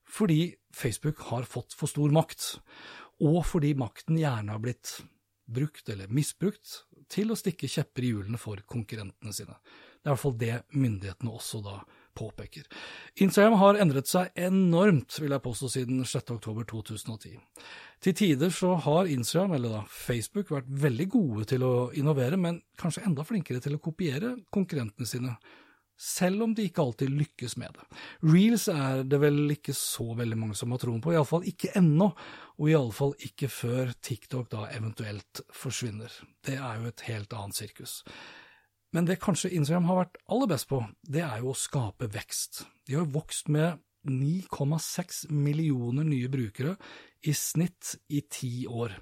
fordi 0.09 0.55
Facebook 0.75 1.21
har 1.29 1.47
fått 1.49 1.75
for 1.77 1.91
stor 1.91 2.11
makt, 2.13 2.57
og 3.23 3.41
fordi 3.47 3.73
makten 3.77 4.19
gjerne 4.19 4.55
har 4.55 4.63
blitt 4.63 4.99
brukt 5.49 5.89
eller 5.89 6.11
misbrukt 6.13 6.83
til 7.09 7.31
å 7.33 7.37
stikke 7.37 7.69
kjepper 7.69 8.05
i 8.05 8.11
hjulene 8.13 8.39
for 8.39 8.61
konkurrentene 8.69 9.33
sine. 9.33 9.55
Det 9.99 10.07
er 10.07 10.11
i 10.11 10.13
hvert 10.13 10.21
fall 10.21 10.37
det 10.39 10.57
myndighetene 10.77 11.33
også 11.33 11.61
da 11.65 11.79
påpeker. 12.19 12.65
Instagram 13.23 13.57
har 13.59 13.79
endret 13.81 14.09
seg 14.09 14.35
enormt, 14.39 15.17
vil 15.21 15.33
jeg 15.33 15.43
påstå, 15.43 15.69
siden 15.73 16.03
6.10.2010. 16.07 17.39
Til 18.03 18.15
tider 18.15 18.53
så 18.55 18.73
har 18.85 19.09
Instagram, 19.11 19.55
eller 19.57 19.75
da 19.77 19.81
Facebook, 19.91 20.51
vært 20.53 20.69
veldig 20.83 21.07
gode 21.15 21.47
til 21.53 21.65
å 21.67 21.73
innovere, 21.99 22.39
men 22.39 22.61
kanskje 22.79 23.05
enda 23.07 23.25
flinkere 23.27 23.63
til 23.63 23.77
å 23.77 23.81
kopiere 23.83 24.35
konkurrentene 24.53 25.09
sine 25.09 25.35
selv 25.99 26.45
om 26.45 26.53
de 26.55 26.63
ikke 26.69 26.83
alltid 26.83 27.11
lykkes 27.11 27.57
med 27.59 27.75
det. 27.75 27.85
Reels 28.23 28.69
er 28.71 29.03
det 29.03 29.19
vel 29.19 29.41
ikke 29.51 29.75
så 29.75 30.05
veldig 30.15 30.37
mange 30.39 30.55
som 30.55 30.71
har 30.71 30.79
troen 30.79 31.01
på, 31.03 31.11
iallfall 31.11 31.43
ikke 31.49 31.73
ennå, 31.79 32.07
og 32.59 32.71
iallfall 32.71 33.15
ikke 33.27 33.49
før 33.51 33.91
TikTok 33.99 34.47
da 34.53 34.69
eventuelt 34.75 35.43
forsvinner. 35.51 36.13
Det 36.45 36.55
er 36.55 36.79
jo 36.79 36.87
et 36.91 37.03
helt 37.09 37.35
annet 37.35 37.59
sirkus. 37.59 37.99
Men 38.95 39.05
det 39.05 39.19
kanskje 39.21 39.51
Instagram 39.53 39.89
har 39.91 39.99
vært 40.05 40.17
aller 40.31 40.49
best 40.49 40.69
på, 40.71 40.79
det 41.03 41.21
er 41.25 41.43
jo 41.43 41.51
å 41.51 41.59
skape 41.59 42.09
vekst. 42.15 42.63
De 42.87 42.95
har 42.97 43.11
vokst 43.11 43.51
med 43.51 43.83
9,6 44.07 45.27
millioner 45.35 46.07
nye 46.07 46.29
brukere 46.31 46.77
i 47.27 47.35
snitt 47.35 47.97
i 48.15 48.23
ti 48.31 48.63
år. 48.65 48.95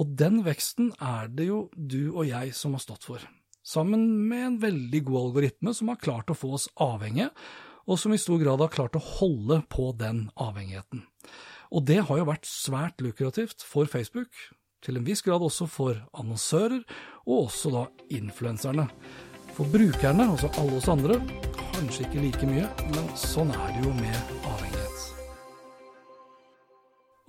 Og 0.00 0.16
den 0.18 0.40
veksten 0.46 0.94
er 0.96 1.28
det 1.28 1.50
jo 1.50 1.66
du 1.76 2.14
og 2.14 2.24
jeg 2.30 2.56
som 2.56 2.74
har 2.74 2.82
stått 2.82 3.04
for 3.10 3.28
sammen 3.66 4.06
med 4.28 4.46
en 4.46 4.60
veldig 4.62 5.02
god 5.08 5.20
algoritme 5.24 5.74
som 5.76 5.92
har 5.92 6.00
klart 6.00 6.32
å 6.32 6.38
få 6.38 6.54
oss 6.58 6.68
avhengige, 6.80 7.30
og 7.90 7.98
som 7.98 8.14
i 8.14 8.20
stor 8.20 8.38
grad 8.42 8.62
har 8.62 8.72
klart 8.72 8.98
å 8.98 9.02
holde 9.18 9.60
på 9.72 9.90
den 9.98 10.28
avhengigheten. 10.38 11.04
Og 11.70 11.86
det 11.86 12.00
har 12.06 12.20
jo 12.20 12.28
vært 12.28 12.48
svært 12.48 13.02
lukrativt 13.02 13.64
for 13.66 13.90
Facebook, 13.90 14.30
til 14.80 14.96
en 14.96 15.04
viss 15.04 15.20
grad 15.22 15.42
også 15.44 15.68
for 15.68 15.98
annonsører, 16.16 16.80
og 17.26 17.50
også 17.50 17.72
da 17.74 17.84
influenserne. 18.16 18.88
For 19.56 19.68
brukerne, 19.68 20.30
altså 20.30 20.50
alle 20.60 20.78
oss 20.78 20.88
andre, 20.88 21.20
kanskje 21.74 22.06
ikke 22.06 22.24
like 22.24 22.48
mye, 22.48 22.70
men 22.94 23.12
sånn 23.18 23.52
er 23.54 23.74
det 23.76 23.84
jo 23.84 23.98
med 23.98 24.16
avhengighet. 24.40 24.89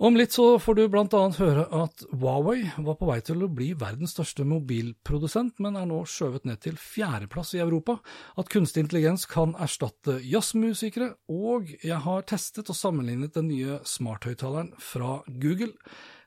Om 0.02 0.16
litt 0.18 0.32
så 0.34 0.58
får 0.58 0.74
du 0.74 0.80
blant 0.90 1.12
annet 1.14 1.36
høre 1.38 1.62
at 1.78 2.00
Huawei 2.10 2.64
var 2.82 2.96
på 2.98 3.06
vei 3.06 3.20
til 3.22 3.44
å 3.46 3.48
bli 3.54 3.68
verdens 3.78 4.16
største 4.16 4.42
mobilprodusent, 4.50 5.60
men 5.62 5.76
er 5.78 5.86
nå 5.86 6.00
skjøvet 6.10 6.48
ned 6.48 6.58
til 6.64 6.74
fjerdeplass 6.74 7.52
i 7.54 7.60
Europa, 7.62 8.00
at 8.34 8.50
kunstig 8.50 8.82
intelligens 8.82 9.28
kan 9.30 9.54
erstatte 9.62 10.16
jazzmusikere, 10.26 11.12
og 11.30 11.70
jeg 11.86 12.00
har 12.02 12.26
testet 12.26 12.72
og 12.74 12.80
sammenlignet 12.80 13.38
den 13.38 13.46
nye 13.52 13.78
smarthøyttaleren 13.86 14.72
fra 14.82 15.20
Google, 15.28 15.70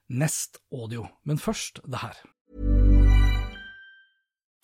Nest 0.08 0.62
Audio. 0.72 1.10
Men 1.28 1.44
først 1.44 1.84
det 1.84 2.00
her. 2.00 2.24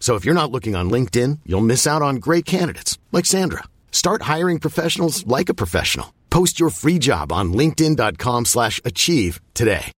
So 0.00 0.16
if 0.16 0.24
you're 0.24 0.34
not 0.42 0.50
looking 0.50 0.74
on 0.74 0.90
LinkedIn, 0.90 1.40
you'll 1.46 1.60
miss 1.72 1.86
out 1.86 2.02
on 2.02 2.16
great 2.16 2.44
candidates 2.44 2.98
like 3.12 3.26
Sandra. 3.26 3.62
Start 3.92 4.22
hiring 4.22 4.58
professionals 4.58 5.24
like 5.26 5.48
a 5.48 5.54
professional. 5.54 6.12
Post 6.30 6.58
your 6.58 6.70
free 6.70 6.98
job 6.98 7.30
on 7.30 7.52
linkedin.com/achieve 7.52 9.40
today. 9.54 9.92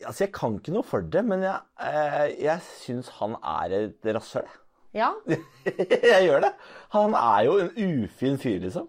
Altså, 0.00 0.24
jeg 0.24 0.32
kan 0.32 0.54
ikke 0.56 0.72
noe 0.72 0.86
for 0.88 1.04
det, 1.04 1.20
men 1.28 1.42
jeg, 1.44 1.58
eh, 1.84 2.30
jeg 2.40 2.62
syns 2.80 3.10
han 3.18 3.36
er 3.44 3.74
et 3.76 4.06
rasshøl. 4.16 4.48
Ja. 4.96 5.10
jeg 5.66 6.22
gjør 6.24 6.40
det. 6.46 6.52
Han 6.96 7.14
er 7.14 7.44
jo 7.46 7.58
en 7.58 7.70
ufin 7.76 8.38
fyr, 8.40 8.58
liksom. 8.64 8.88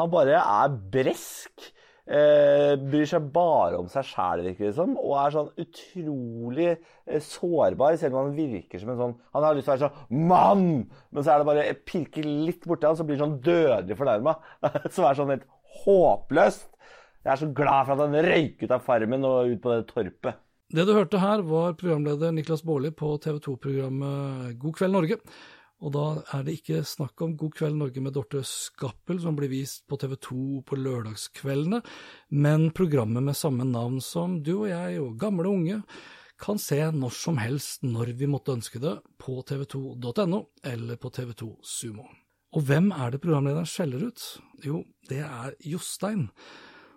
Han 0.00 0.10
bare 0.10 0.40
er 0.40 0.78
bresk. 0.92 1.68
Eh, 2.06 2.76
bryr 2.78 3.08
seg 3.10 3.24
bare 3.34 3.80
om 3.80 3.88
seg 3.90 4.06
sjæl, 4.06 4.44
virker 4.46 4.68
det 4.68 4.76
som. 4.76 4.92
Og 5.00 5.16
er 5.18 5.34
sånn 5.34 5.48
utrolig 5.58 6.68
eh, 6.70 7.18
sårbar, 7.24 7.96
selv 7.98 8.14
om 8.14 8.28
han 8.28 8.36
virker 8.36 8.78
som 8.78 8.92
en 8.92 9.00
sånn 9.00 9.16
Han 9.34 9.46
har 9.48 9.58
lyst 9.58 9.66
til 9.66 9.74
å 9.74 9.74
være 9.74 9.88
sånn 9.88 10.22
mann! 10.30 10.68
Men 11.10 11.26
så 11.26 11.34
er 11.34 11.42
det 11.42 11.48
bare 11.50 11.66
jeg 11.66 11.80
pirker 11.90 12.28
litt 12.46 12.62
borti 12.68 12.86
han, 12.86 12.98
så 12.98 13.06
blir 13.08 13.18
han 13.18 13.26
sånn 13.26 13.42
dødelig 13.42 13.98
fornærma. 13.98 14.36
Som 14.94 15.08
er 15.08 15.18
sånn 15.18 15.34
helt 15.34 15.48
håpløst. 15.82 16.68
Jeg 17.26 17.32
er 17.34 17.42
så 17.42 17.50
glad 17.58 17.88
for 17.88 17.96
at 17.96 18.04
han 18.06 18.26
røyk 18.28 18.62
ut 18.62 18.76
av 18.76 18.86
Farmen 18.86 19.26
og 19.26 19.50
ut 19.50 19.62
på 19.64 19.72
det 19.74 19.86
torpet. 19.90 20.42
Det 20.76 20.82
du 20.86 20.94
hørte 20.94 21.18
her, 21.22 21.42
var 21.46 21.74
programleder 21.78 22.32
Niklas 22.34 22.62
Baarli 22.66 22.92
på 22.94 23.12
TV 23.22 23.38
2-programmet 23.42 24.54
God 24.62 24.78
kveld 24.78 24.94
Norge. 24.94 25.18
Og 25.84 25.92
da 25.92 26.04
er 26.32 26.44
det 26.46 26.54
ikke 26.56 26.80
snakk 26.88 27.20
om 27.24 27.34
God 27.36 27.52
kveld 27.58 27.76
Norge 27.76 28.00
med 28.00 28.14
Dorte 28.16 28.40
Skappel, 28.48 29.18
som 29.20 29.36
blir 29.36 29.50
vist 29.52 29.84
på 29.88 29.98
TV 30.00 30.14
2 30.16 30.44
på 30.66 30.78
lørdagskveldene, 30.80 31.82
men 32.32 32.70
programmet 32.76 33.26
med 33.26 33.36
samme 33.36 33.66
navn 33.68 34.00
som 34.04 34.38
du 34.42 34.54
og 34.62 34.70
jeg 34.70 35.02
og 35.02 35.18
gamle 35.20 35.52
unge 35.52 35.82
kan 36.40 36.60
se 36.60 36.78
når 36.92 37.12
som 37.16 37.40
helst 37.40 37.84
når 37.84 38.12
vi 38.16 38.28
måtte 38.28 38.56
ønske 38.56 38.80
det, 38.80 38.94
på 39.20 39.40
tv2.no 39.48 40.40
eller 40.64 41.00
på 41.00 41.12
TV2 41.12 41.50
Sumo. 41.64 42.08
Og 42.56 42.64
hvem 42.64 42.90
er 42.94 43.12
det 43.12 43.20
programlederen 43.20 43.68
skjeller 43.68 44.08
ut? 44.08 44.24
Jo, 44.64 44.82
det 45.10 45.20
er 45.24 45.56
Jostein. 45.60 46.28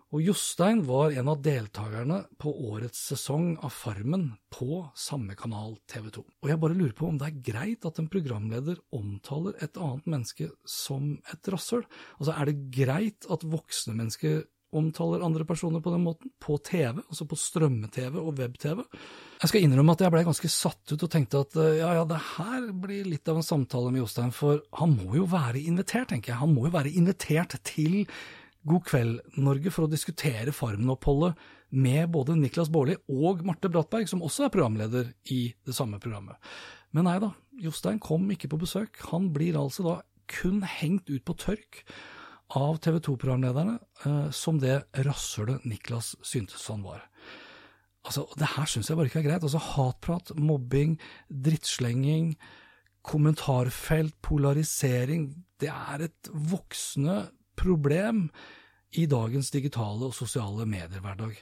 Og 0.09 0.23
Jostein 0.25 0.79
var 0.87 1.13
en 1.13 1.27
av 1.29 1.41
deltakerne 1.45 2.23
på 2.41 2.49
årets 2.71 2.97
sesong 3.11 3.51
av 3.61 3.69
Farmen 3.69 4.31
på 4.49 4.79
samme 4.97 5.35
kanal 5.37 5.75
TV 5.85 6.07
2. 6.15 6.23
Og 6.41 6.49
jeg 6.49 6.61
bare 6.63 6.77
lurer 6.79 6.95
på 6.97 7.11
om 7.11 7.19
det 7.21 7.27
er 7.27 7.43
greit 7.51 7.85
at 7.85 8.01
en 8.01 8.09
programleder 8.09 8.79
omtaler 8.95 9.59
et 9.61 9.77
annet 9.77 10.09
menneske 10.09 10.49
som 10.65 11.11
et 11.29 11.51
rasshøl? 11.53 11.85
Altså, 12.17 12.33
er 12.33 12.49
det 12.49 12.71
greit 12.73 13.29
at 13.29 13.45
voksne 13.45 13.93
mennesker 13.99 14.41
omtaler 14.73 15.21
andre 15.25 15.45
personer 15.49 15.81
på 15.81 15.93
den 15.93 16.01
måten, 16.05 16.33
på 16.41 16.57
TV, 16.65 17.03
altså 17.05 17.29
på 17.29 17.37
strømme-TV 17.37 18.17
og 18.17 18.33
web-TV? 18.41 18.81
Jeg 19.39 19.51
skal 19.51 19.65
innrømme 19.65 19.93
at 19.93 20.03
jeg 20.03 20.13
ble 20.13 20.25
ganske 20.25 20.51
satt 20.53 20.93
ut 20.93 21.05
og 21.05 21.13
tenkte 21.13 21.45
at 21.45 21.57
ja, 21.77 21.93
ja, 21.99 22.03
det 22.09 22.21
her 22.33 22.69
blir 22.73 23.13
litt 23.13 23.29
av 23.29 23.39
en 23.39 23.45
samtale 23.45 23.93
med 23.93 24.01
Jostein, 24.01 24.33
for 24.33 24.65
han 24.81 24.97
må 24.97 25.21
jo 25.21 25.29
være 25.29 25.61
invitert, 25.61 26.09
tenker 26.11 26.33
jeg. 26.33 26.41
Han 26.41 26.53
må 26.57 26.65
jo 26.65 26.75
være 26.75 26.97
invitert 26.97 27.57
til 27.69 28.01
God 28.67 28.83
kveld, 28.89 29.21
Norge, 29.39 29.71
for 29.71 29.85
å 29.85 29.91
diskutere 29.91 30.51
Farmen-oppholdet 30.55 31.37
med 31.79 32.09
både 32.11 32.35
Niklas 32.35 32.71
Baarli 32.73 32.97
og 33.07 33.45
Marte 33.47 33.69
Brattberg, 33.71 34.09
som 34.11 34.23
også 34.25 34.47
er 34.47 34.53
programleder 34.53 35.11
i 35.31 35.53
det 35.65 35.75
samme 35.77 36.01
programmet. 36.01 36.35
Men 36.91 37.07
nei 37.07 37.17
da, 37.23 37.31
Jostein 37.61 38.01
kom 38.03 38.27
ikke 38.33 38.49
på 38.51 38.59
besøk. 38.59 38.99
Han 39.13 39.29
blir 39.35 39.59
altså 39.59 39.85
da 39.85 39.95
kun 40.29 40.63
hengt 40.67 41.09
ut 41.09 41.23
på 41.25 41.37
tørk 41.39 41.83
av 42.57 42.79
TV 42.83 42.97
2-programlederne 43.05 43.77
eh, 44.05 44.29
som 44.35 44.59
det 44.61 44.81
rasshølet 45.05 45.65
Niklas 45.69 46.15
syntes 46.25 46.65
han 46.71 46.83
var. 46.85 47.05
Altså, 48.07 48.25
Det 48.39 48.55
her 48.55 48.69
syns 48.69 48.89
jeg 48.89 48.97
bare 48.97 49.11
ikke 49.11 49.21
er 49.21 49.27
greit. 49.27 49.43
Altså, 49.45 49.61
Hatprat, 49.61 50.33
mobbing, 50.35 50.97
drittslenging, 51.29 52.33
kommentarfelt, 53.05 54.15
polarisering. 54.25 55.29
Det 55.61 55.69
er 55.69 56.07
et 56.09 56.31
voksende 56.33 57.29
problem 57.59 58.27
i 58.97 59.05
dagens 59.09 59.51
digitale 59.53 60.09
og 60.09 60.17
sosiale 60.17 60.65
medier-hverdag. 60.69 61.37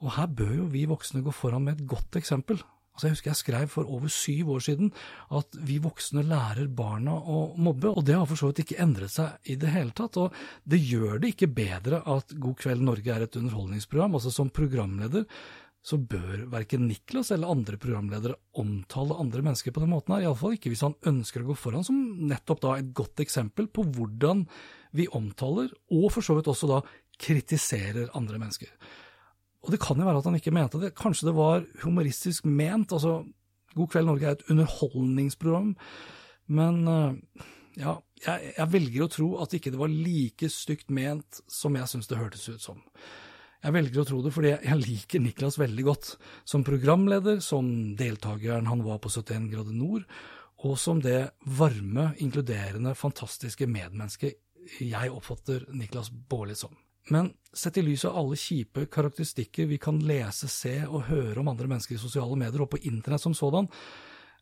Og 0.00 0.14
her 0.16 0.28
bør 0.32 0.52
jo 0.62 0.68
vi 0.72 0.86
voksne 0.88 1.22
gå 1.24 1.32
foran 1.34 1.66
med 1.66 1.78
et 1.78 1.88
godt 1.88 2.16
eksempel. 2.18 2.60
Altså 2.90 3.06
Jeg 3.06 3.14
husker 3.14 3.30
jeg 3.30 3.40
skrev 3.40 3.68
for 3.72 3.88
over 3.88 4.10
syv 4.12 4.50
år 4.56 4.64
siden 4.64 4.90
at 5.36 5.56
vi 5.64 5.78
voksne 5.80 6.24
lærer 6.26 6.68
barna 6.68 7.14
å 7.16 7.38
mobbe, 7.56 7.92
og 7.92 8.04
det 8.04 8.16
har 8.18 8.26
for 8.28 8.36
så 8.36 8.50
vidt 8.50 8.64
ikke 8.64 8.80
endret 8.82 9.14
seg 9.14 9.52
i 9.52 9.56
det 9.60 9.70
hele 9.72 9.94
tatt. 9.96 10.18
Og 10.20 10.34
det 10.68 10.82
gjør 10.82 11.20
det 11.22 11.34
ikke 11.34 11.52
bedre 11.54 12.02
at 12.04 12.34
God 12.36 12.58
kveld 12.60 12.84
Norge 12.84 13.14
er 13.14 13.24
et 13.24 13.40
underholdningsprogram. 13.40 14.18
Altså 14.18 14.34
Som 14.34 14.52
programleder 14.52 15.24
så 15.80 15.96
bør 15.96 16.44
verken 16.52 16.84
Niklas 16.90 17.30
eller 17.32 17.54
andre 17.54 17.78
programledere 17.80 18.36
omtale 18.60 19.16
andre 19.16 19.40
mennesker 19.46 19.72
på 19.72 19.80
den 19.80 19.94
måten 19.94 20.12
her, 20.12 20.26
iallfall 20.26 20.58
ikke 20.58 20.74
hvis 20.74 20.84
han 20.84 20.98
ønsker 21.08 21.40
å 21.40 21.52
gå 21.52 21.56
foran 21.56 21.86
som 21.86 22.02
nettopp 22.28 22.60
da 22.66 22.74
et 22.76 22.90
godt 22.96 23.22
eksempel 23.24 23.70
på 23.72 23.86
hvordan 23.96 24.44
vi 24.96 25.06
omtaler, 25.16 25.70
og 25.94 26.08
for 26.14 26.24
så 26.24 26.36
vidt 26.38 26.50
også 26.50 26.70
da 26.70 26.80
kritiserer 27.20 28.10
andre 28.16 28.40
mennesker. 28.40 28.70
Og 29.64 29.74
det 29.74 29.80
kan 29.82 29.98
jo 30.00 30.06
være 30.08 30.22
at 30.22 30.28
han 30.30 30.38
ikke 30.38 30.54
mente 30.56 30.80
det, 30.80 30.94
kanskje 30.96 31.28
det 31.28 31.36
var 31.36 31.66
humoristisk 31.82 32.48
ment, 32.48 32.94
altså 32.96 33.20
God 33.76 33.90
kveld 33.92 34.08
Norge 34.08 34.26
er 34.26 34.38
et 34.38 34.46
underholdningsprogram, 34.50 35.74
men 36.50 36.78
ja, 37.78 37.96
jeg, 38.24 38.52
jeg 38.56 38.72
velger 38.72 39.04
å 39.04 39.10
tro 39.12 39.28
at 39.44 39.54
ikke 39.56 39.72
det 39.72 39.80
var 39.80 39.92
like 39.92 40.50
stygt 40.52 40.90
ment 40.94 41.42
som 41.50 41.76
jeg 41.78 41.90
syns 41.92 42.10
det 42.10 42.18
hørtes 42.18 42.48
ut 42.50 42.64
som. 42.64 42.80
Jeg 43.60 43.76
velger 43.76 44.02
å 44.02 44.06
tro 44.08 44.20
det 44.24 44.32
fordi 44.32 44.54
jeg 44.54 44.80
liker 44.80 45.22
Niklas 45.22 45.58
veldig 45.60 45.84
godt. 45.84 46.14
Som 46.48 46.64
programleder, 46.64 47.42
som 47.44 47.66
deltakeren 47.98 48.70
han 48.70 48.84
var 48.86 49.02
på 49.04 49.12
71 49.12 49.50
grader 49.52 49.76
nord, 49.76 50.06
og 50.64 50.76
som 50.80 51.00
det 51.00 51.30
varme, 51.56 52.10
inkluderende, 52.20 52.94
fantastiske 52.96 53.68
medmennesket 53.68 54.40
jeg 54.80 55.12
oppfatter 55.12 55.66
Niklas 55.72 56.10
Baarli 56.10 56.56
som. 56.58 56.76
Men 57.10 57.32
sett 57.52 57.78
i 57.80 57.82
lys 57.82 58.04
av 58.04 58.16
alle 58.20 58.36
kjipe 58.38 58.84
karakteristikker 58.92 59.66
vi 59.66 59.80
kan 59.82 59.98
lese, 60.04 60.48
se 60.48 60.76
og 60.86 61.08
høre 61.08 61.40
om 61.40 61.48
andre 61.50 61.66
mennesker 61.70 61.96
i 61.96 62.02
sosiale 62.02 62.36
medier 62.38 62.62
og 62.62 62.70
på 62.74 62.82
internett 62.86 63.24
som 63.24 63.34
sådan, 63.34 63.70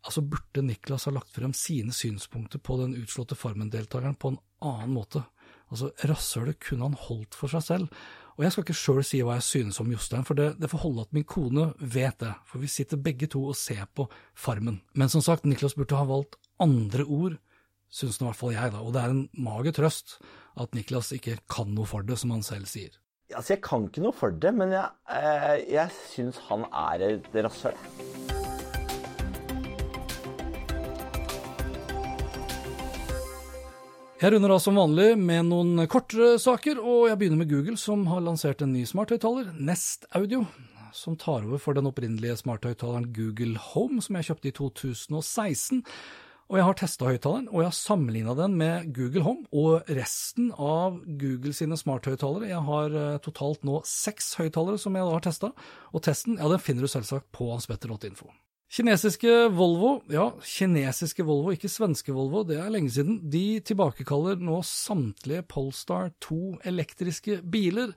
altså 0.03 0.23
burde 0.23 0.65
Niklas 0.67 1.07
ha 1.09 1.15
lagt 1.15 1.33
frem 1.35 1.55
sine 1.57 1.95
synspunkter 1.95 2.61
på 2.61 2.77
den 2.83 2.97
utslåtte 2.99 3.39
Farmen-deltakeren 3.39 4.19
på 4.19 4.35
en 4.35 4.41
annen 4.65 4.95
måte. 4.95 5.23
Altså, 5.69 5.91
rasshølet 6.09 6.61
kunne 6.65 6.89
han 6.89 6.97
holdt 7.09 7.37
for 7.37 7.53
seg 7.53 7.65
selv, 7.65 8.03
og 8.39 8.45
jeg 8.45 8.55
skal 8.55 8.65
ikke 8.65 8.79
sjøl 8.79 9.01
si 9.05 9.19
hva 9.27 9.35
jeg 9.37 9.47
synes 9.49 9.81
om 9.83 9.91
Jostein, 9.91 10.25
for 10.25 10.39
det, 10.39 10.53
det 10.63 10.71
får 10.71 10.85
holde 10.85 11.05
at 11.09 11.17
min 11.17 11.27
kone 11.29 11.73
vet 11.81 12.21
det, 12.23 12.31
for 12.47 12.63
vi 12.63 12.71
sitter 12.71 13.01
begge 13.03 13.27
to 13.33 13.43
og 13.51 13.59
ser 13.59 13.83
på 13.99 14.07
Farmen. 14.39 14.79
Men 14.95 15.11
som 15.13 15.25
sagt, 15.25 15.49
Niklas 15.49 15.75
burde 15.77 15.99
ha 15.99 16.07
valgt 16.09 16.39
andre 16.63 17.05
ord, 17.05 17.37
syns 17.89 18.21
nå 18.21 18.27
i 18.27 18.31
hvert 18.31 18.41
fall 18.41 18.55
jeg, 18.57 18.73
da, 18.75 18.85
og 18.85 18.95
det 18.95 19.03
er 19.03 19.15
en 19.15 19.27
mager 19.49 19.77
trøst 19.77 20.19
at 20.59 20.75
Niklas 20.77 21.13
ikke 21.17 21.39
kan 21.51 21.71
noe 21.75 21.89
for 21.89 22.07
det, 22.07 22.19
som 22.21 22.35
han 22.35 22.45
selv 22.47 22.69
sier. 22.71 22.97
Altså, 23.35 23.55
jeg 23.55 23.63
kan 23.65 23.85
ikke 23.89 24.03
noe 24.03 24.17
for 24.17 24.33
det, 24.33 24.55
men 24.57 24.73
jeg, 24.73 24.89
eh, 25.13 25.57
jeg 25.69 25.93
syns 26.09 26.41
han 26.49 26.65
er 26.73 27.05
et 27.11 27.27
rasshøl. 27.37 27.77
Jeg 34.19 34.33
runder 34.35 34.51
av 34.51 34.59
som 34.59 34.75
vanlig 34.75 35.13
med 35.21 35.45
noen 35.47 35.85
kortere 35.87 36.41
saker, 36.43 36.81
og 36.83 37.05
jeg 37.07 37.21
begynner 37.21 37.39
med 37.39 37.53
Google, 37.53 37.77
som 37.79 38.01
har 38.11 38.25
lansert 38.27 38.65
en 38.65 38.73
ny 38.75 38.81
smarthøyttaler, 38.89 39.53
Nest 39.55 40.09
Audio, 40.19 40.41
som 40.97 41.15
tar 41.15 41.45
over 41.47 41.61
for 41.63 41.79
den 41.79 41.87
opprinnelige 41.87 42.41
smarthøyttaleren 42.41 43.13
Google 43.15 43.61
Home, 43.69 44.03
som 44.03 44.19
jeg 44.19 44.33
kjøpte 44.33 44.51
i 44.51 44.57
2016. 44.57 45.85
Og 46.49 46.57
jeg 46.57 46.65
har 46.65 46.77
testa 46.81 47.09
høyttaleren, 47.11 47.49
og 47.53 47.61
jeg 47.61 47.69
har 47.69 47.77
sammenligna 47.77 48.33
den 48.39 48.55
med 48.57 48.93
Google 48.97 49.21
Home 49.27 49.45
og 49.53 49.91
resten 49.93 50.49
av 50.57 50.97
Google 51.21 51.53
sine 51.53 51.77
smarthøyttalere. 51.77 52.49
Jeg 52.49 52.63
har 52.65 52.95
eh, 52.97 53.19
totalt 53.21 53.67
nå 53.69 53.83
seks 53.85 54.33
høyttalere 54.41 54.81
som 54.81 54.97
jeg 54.97 55.05
da 55.05 55.13
har 55.13 55.25
testa, 55.27 55.51
og 55.93 56.05
testen 56.07 56.39
ja, 56.41 56.49
den 56.49 56.63
finner 56.65 56.87
du 56.87 56.93
selvsagt 56.93 57.29
på 57.37 57.51
hanspetter.info. 57.53 58.31
Kinesiske 58.73 59.35
Volvo, 59.57 59.99
ja, 60.13 60.31
kinesiske 60.45 61.25
Volvo, 61.25 61.53
ikke 61.53 61.71
svenske 61.73 62.17
Volvo, 62.17 62.43
det 62.49 62.59
er 62.61 62.73
lenge 62.73 62.95
siden, 62.97 63.21
de 63.29 63.61
tilbakekaller 63.65 64.41
nå 64.41 64.63
samtlige 64.65 65.45
Polestar 65.49 66.15
2 66.25 66.41
elektriske 66.69 67.43
biler. 67.45 67.93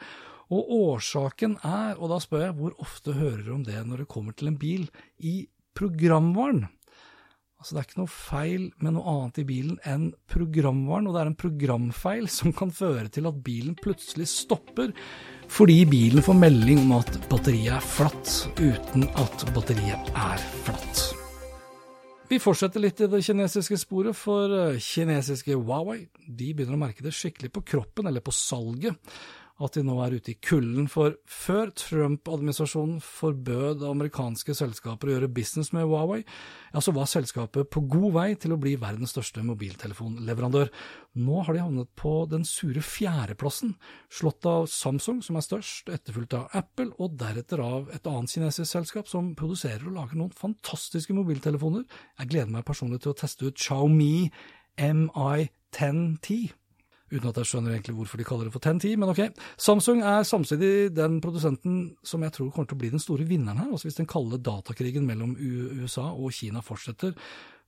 Og 0.52 0.76
årsaken 0.76 1.56
er, 1.64 1.96
og 1.96 2.12
da 2.12 2.20
spør 2.20 2.50
jeg, 2.50 2.60
hvor 2.60 2.76
ofte 2.84 3.16
hører 3.16 3.44
du 3.48 3.56
om 3.56 3.64
det 3.64 3.80
når 3.88 4.04
det 4.04 4.12
kommer 4.12 4.36
til 4.36 4.52
en 4.52 4.60
bil 4.60 4.90
i 5.24 5.46
programvaren? 5.80 6.66
Altså, 7.62 7.76
det 7.76 7.82
er 7.84 7.86
ikke 7.92 8.00
noe 8.00 8.10
feil 8.10 8.62
med 8.82 8.96
noe 8.96 9.12
annet 9.12 9.36
i 9.38 9.44
bilen 9.46 9.76
enn 9.86 10.08
programvaren, 10.34 11.06
og 11.06 11.14
det 11.14 11.20
er 11.22 11.28
en 11.30 11.36
programfeil 11.38 12.26
som 12.34 12.56
kan 12.58 12.72
føre 12.74 13.06
til 13.14 13.30
at 13.30 13.38
bilen 13.46 13.76
plutselig 13.78 14.26
stopper 14.32 14.90
fordi 15.52 15.76
bilen 15.86 16.26
får 16.26 16.40
melding 16.42 16.82
om 16.88 16.96
at 16.98 17.20
batteriet 17.30 17.76
er 17.76 17.86
flatt, 17.86 18.32
uten 18.58 19.06
at 19.20 19.46
batteriet 19.54 20.10
er 20.18 20.42
flatt. 20.66 21.04
Vi 22.32 22.40
fortsetter 22.42 22.82
litt 22.82 23.04
i 23.04 23.12
det 23.12 23.22
kinesiske 23.28 23.78
sporet, 23.78 24.18
for 24.18 24.58
eh, 24.58 24.82
kinesiske 24.82 25.54
Huawei 25.60 26.00
de 26.26 26.54
begynner 26.56 26.80
å 26.80 26.82
merke 26.82 27.06
det 27.06 27.14
skikkelig 27.14 27.52
på 27.54 27.66
kroppen, 27.76 28.10
eller 28.10 28.26
på 28.26 28.34
salget 28.34 28.98
at 29.62 29.78
de 29.78 29.84
nå 29.86 29.96
er 30.04 30.16
ute 30.18 30.34
i 30.34 30.38
kulden, 30.42 30.88
for 30.92 31.16
før 31.30 31.72
Trump-administrasjonen 31.78 33.00
forbød 33.04 33.84
amerikanske 33.88 34.56
selskaper 34.58 35.10
å 35.10 35.16
gjøre 35.16 35.32
business 35.34 35.72
med 35.76 35.88
Huawei, 35.88 36.22
ja, 36.72 36.82
så 36.84 36.94
var 36.96 37.10
selskapet 37.12 37.70
på 37.74 37.84
god 37.92 38.16
vei 38.16 38.28
til 38.42 38.56
å 38.56 38.60
bli 38.62 38.76
verdens 38.82 39.14
største 39.16 39.44
mobiltelefonleverandør. 39.46 40.72
Nå 41.22 41.42
har 41.46 41.58
de 41.58 41.64
havnet 41.64 41.92
på 42.00 42.14
den 42.32 42.46
sure 42.48 42.84
fjerdeplassen, 42.86 43.76
slått 44.14 44.48
av 44.50 44.70
Samsung, 44.72 45.20
som 45.26 45.38
er 45.40 45.46
størst, 45.46 45.92
etterfulgt 45.94 46.38
av 46.38 46.50
Apple, 46.58 46.92
og 46.98 47.18
deretter 47.20 47.62
av 47.64 47.92
et 47.96 48.08
annet 48.10 48.32
kinesisk 48.32 48.70
selskap 48.72 49.12
som 49.12 49.34
produserer 49.38 49.86
og 49.88 49.98
lager 50.00 50.20
noen 50.20 50.34
fantastiske 50.38 51.16
mobiltelefoner. 51.18 51.86
Jeg 52.22 52.34
gleder 52.34 52.56
meg 52.56 52.68
personlig 52.68 53.04
til 53.04 53.14
å 53.14 53.20
teste 53.22 53.50
ut 53.50 53.60
Xiaomi 53.60 54.32
MI10T 54.82 56.42
uten 57.12 57.30
at 57.30 57.40
jeg 57.42 57.50
skjønner 57.50 57.76
egentlig 57.76 57.96
hvorfor 57.98 58.20
de 58.20 58.26
kaller 58.28 58.48
det 58.48 58.54
for 58.56 58.64
1010, 58.64 58.96
men 59.02 59.12
ok. 59.12 59.22
Samsung 59.60 60.04
er 60.08 60.28
samtidig 60.28 60.92
den 60.96 61.20
produsenten 61.24 61.80
som 62.04 62.24
jeg 62.24 62.36
tror 62.38 62.52
kommer 62.52 62.72
til 62.72 62.80
å 62.80 62.82
bli 62.84 62.92
den 62.94 63.04
store 63.04 63.28
vinneren 63.28 63.62
her, 63.62 63.72
altså 63.72 63.90
hvis 63.90 64.00
den 64.00 64.10
kalde 64.10 64.42
datakrigen 64.42 65.08
mellom 65.08 65.36
USA 65.38 66.10
og 66.12 66.32
Kina 66.36 66.64
fortsetter. 66.66 67.16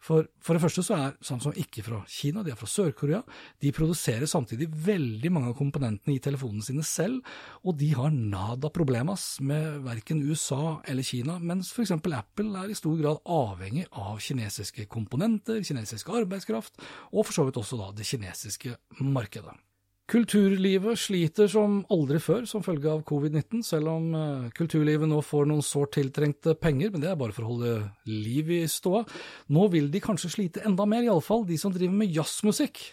For, 0.04 0.28
for, 0.44 0.58
det 0.58 0.64
første 0.66 0.84
så 0.84 0.98
er 0.98 1.16
Samsung 1.24 1.56
ikke 1.60 1.84
fra 1.86 2.02
Kina, 2.12 2.44
de 2.44 2.52
er 2.52 2.60
fra 2.60 2.68
Sør-Korea. 2.68 3.22
De 3.64 3.72
produserer 3.76 4.28
samtidig 4.28 4.68
veldig 4.86 5.32
mange 5.32 5.54
av 5.54 5.58
komponentene 5.58 6.18
i 6.18 6.22
telefonene 6.24 6.66
sine 6.66 6.84
selv, 6.88 7.22
og 7.64 7.78
de 7.80 7.94
har 7.96 8.12
nada 8.12 8.72
problemas 8.74 9.38
med 9.40 9.80
verken 9.88 10.24
USA 10.28 10.82
eller 10.92 11.08
Kina, 11.08 11.40
mens 11.40 11.72
f.eks. 11.72 11.96
Apple 11.96 12.52
er 12.60 12.72
i 12.72 12.78
stor 12.78 13.00
grad 13.00 13.24
avhengig 13.24 13.88
av 13.96 14.20
kinesiske 14.24 14.90
komponenter, 14.92 15.64
kinesisk 15.64 16.12
arbeidskraft, 16.12 16.84
og 17.14 17.24
for 17.24 17.38
så 17.38 17.48
vidt 17.48 17.64
også 17.64 17.80
da 17.80 17.94
det 17.96 18.10
kinesiske 18.10 18.76
markedet. 19.00 19.56
Kulturlivet 20.12 21.00
sliter 21.00 21.48
som 21.48 21.78
aldri 21.94 22.20
før 22.20 22.44
som 22.50 22.64
følge 22.66 22.90
av 22.92 23.06
covid-19, 23.08 23.62
selv 23.64 23.88
om 23.94 24.10
eh, 24.20 24.50
kulturlivet 24.58 25.08
nå 25.08 25.22
får 25.24 25.48
noen 25.48 25.64
sårt 25.64 25.94
tiltrengte 25.96 26.58
penger, 26.60 26.92
men 26.92 27.06
det 27.06 27.12
er 27.14 27.20
bare 27.20 27.32
for 27.36 27.48
å 27.48 27.54
holde 27.54 27.76
liv 28.12 28.52
i 28.52 28.64
ståa. 28.68 29.06
Nå 29.56 29.70
vil 29.72 29.88
de 29.94 30.04
kanskje 30.04 30.34
slite 30.34 30.66
enda 30.68 30.84
mer, 30.90 31.06
iallfall 31.08 31.48
de 31.48 31.60
som 31.62 31.72
driver 31.72 31.96
med 32.02 32.12
jazzmusikk. 32.20 32.84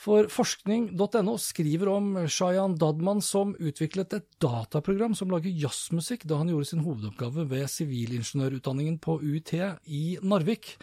For 0.00 0.30
forskning.no 0.32 1.36
skriver 1.36 1.92
om 1.92 2.10
Shayan 2.24 2.78
Dadman 2.80 3.20
som 3.20 3.52
utviklet 3.60 4.16
et 4.16 4.28
dataprogram 4.40 5.12
som 5.18 5.28
lager 5.28 5.52
jazzmusikk 5.52 6.24
da 6.24 6.40
han 6.40 6.48
gjorde 6.48 6.70
sin 6.70 6.84
hovedoppgave 6.86 7.44
ved 7.50 7.68
sivilingeniørutdanningen 7.68 8.96
på 9.04 9.18
UiT 9.20 9.58
i 9.92 10.04
Narvik. 10.24 10.78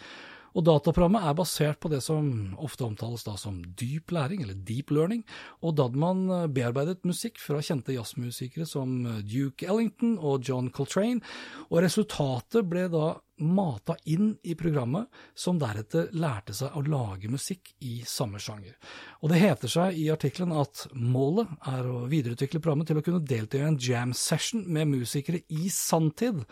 Og 0.56 0.64
dataprogrammet 0.66 1.26
er 1.28 1.36
basert 1.38 1.80
på 1.82 1.90
det 1.92 2.00
som 2.04 2.56
ofte 2.58 2.86
omtales 2.86 3.26
da 3.26 3.36
som 3.40 3.60
dyp 3.78 4.12
læring, 4.14 4.42
eller 4.42 4.56
deep 4.68 4.92
learning, 4.94 5.24
og 5.60 5.76
Dadman 5.78 6.24
man 6.28 6.52
bearbeidet 6.54 7.06
musikk 7.08 7.40
fra 7.42 7.60
kjente 7.64 7.94
jazzmusikere 7.94 8.66
som 8.68 9.06
eh, 9.06 9.22
Duke 9.26 9.68
Ellington 9.68 10.16
og 10.18 10.46
John 10.46 10.70
Coltrane, 10.74 11.20
og 11.68 11.82
resultatet 11.84 12.68
ble 12.68 12.86
da 12.92 13.06
mata 13.38 13.96
inn 14.10 14.32
i 14.42 14.54
programmet, 14.58 15.08
som 15.34 15.58
deretter 15.60 16.08
lærte 16.16 16.54
seg 16.56 16.74
å 16.76 16.82
lage 16.86 17.30
musikk 17.30 17.70
i 17.84 18.00
samme 18.06 18.40
sjanger. 18.42 18.74
Og 19.22 19.32
det 19.32 19.40
heter 19.42 19.72
seg 19.72 19.98
i 19.98 20.08
artikkelen 20.12 20.54
at 20.56 20.86
målet 20.94 21.50
er 21.70 21.86
å 21.88 22.06
videreutvikle 22.10 22.60
programmet 22.62 22.90
til 22.90 23.00
å 23.00 23.04
kunne 23.06 23.24
delta 23.24 23.58
i 23.58 23.66
en 23.66 23.78
jam 23.82 24.14
session 24.16 24.64
med 24.66 24.90
musikere 24.92 25.42
i 25.48 25.70
sanntid, 25.72 26.44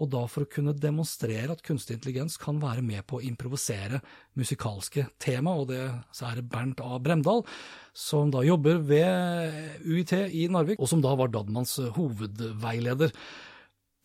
og 0.00 0.10
da 0.12 0.24
for 0.30 0.46
å 0.46 0.50
kunne 0.50 0.74
demonstrere 0.74 1.52
at 1.52 1.62
kunstig 1.66 1.98
intelligens 1.98 2.38
kan 2.40 2.60
være 2.62 2.82
med 2.84 3.04
på 3.06 3.20
å 3.20 3.24
improvisere 3.26 4.00
musikalske 4.38 5.06
tema, 5.22 5.54
og 5.54 5.70
det 5.70 5.84
er 5.84 6.42
Bernt 6.42 6.82
A. 6.84 6.98
Bremdal, 7.02 7.44
som 7.92 8.32
da 8.32 8.42
jobber 8.46 8.80
ved 8.88 9.86
UiT 9.86 10.16
i 10.32 10.48
Narvik, 10.50 10.80
og 10.80 10.88
som 10.90 11.02
da 11.04 11.14
var 11.18 11.32
Dadmans 11.32 11.76
hovedveileder 11.96 13.12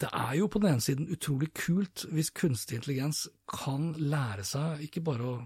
det 0.02 0.10
er 0.14 0.34
jo 0.38 0.48
på 0.52 0.62
den 0.62 0.76
ene 0.76 0.84
siden 0.84 1.10
utrolig 1.14 1.50
kult 1.58 2.06
hvis 2.14 2.30
kunstig 2.38 2.78
intelligens 2.78 3.26
kan 3.50 3.94
lære 3.98 4.46
seg 4.46 4.84
ikke 4.86 5.02
bare 5.06 5.30
å 5.32 5.38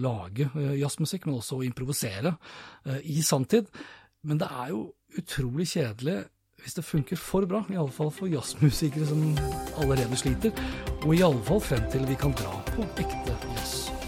lage 0.00 0.48
eh, 0.56 0.76
jazzmusikk, 0.80 1.26
men 1.26 1.38
også 1.38 1.60
å 1.60 1.66
improvisere 1.66 2.34
eh, 2.88 3.00
i 3.14 3.22
sanntid. 3.22 3.68
Men 4.24 4.40
det 4.40 4.48
er 4.48 4.72
jo 4.72 4.86
utrolig 5.18 5.68
kjedelig 5.74 6.22
hvis 6.64 6.78
det 6.78 6.86
funker 6.86 7.20
for 7.20 7.44
bra, 7.46 7.60
i 7.68 7.76
alle 7.76 7.92
fall 7.92 8.12
for 8.14 8.30
jazzmusikere 8.30 9.10
som 9.10 9.20
allerede 9.82 10.16
sliter, 10.16 10.54
og 11.02 11.12
i 11.12 11.20
alle 11.26 11.44
fall 11.44 11.60
frem 11.60 11.84
til 11.92 12.08
vi 12.08 12.16
kan 12.16 12.32
dra 12.40 12.56
på 12.72 12.88
ekte 13.04 13.36
jazz. 13.52 14.03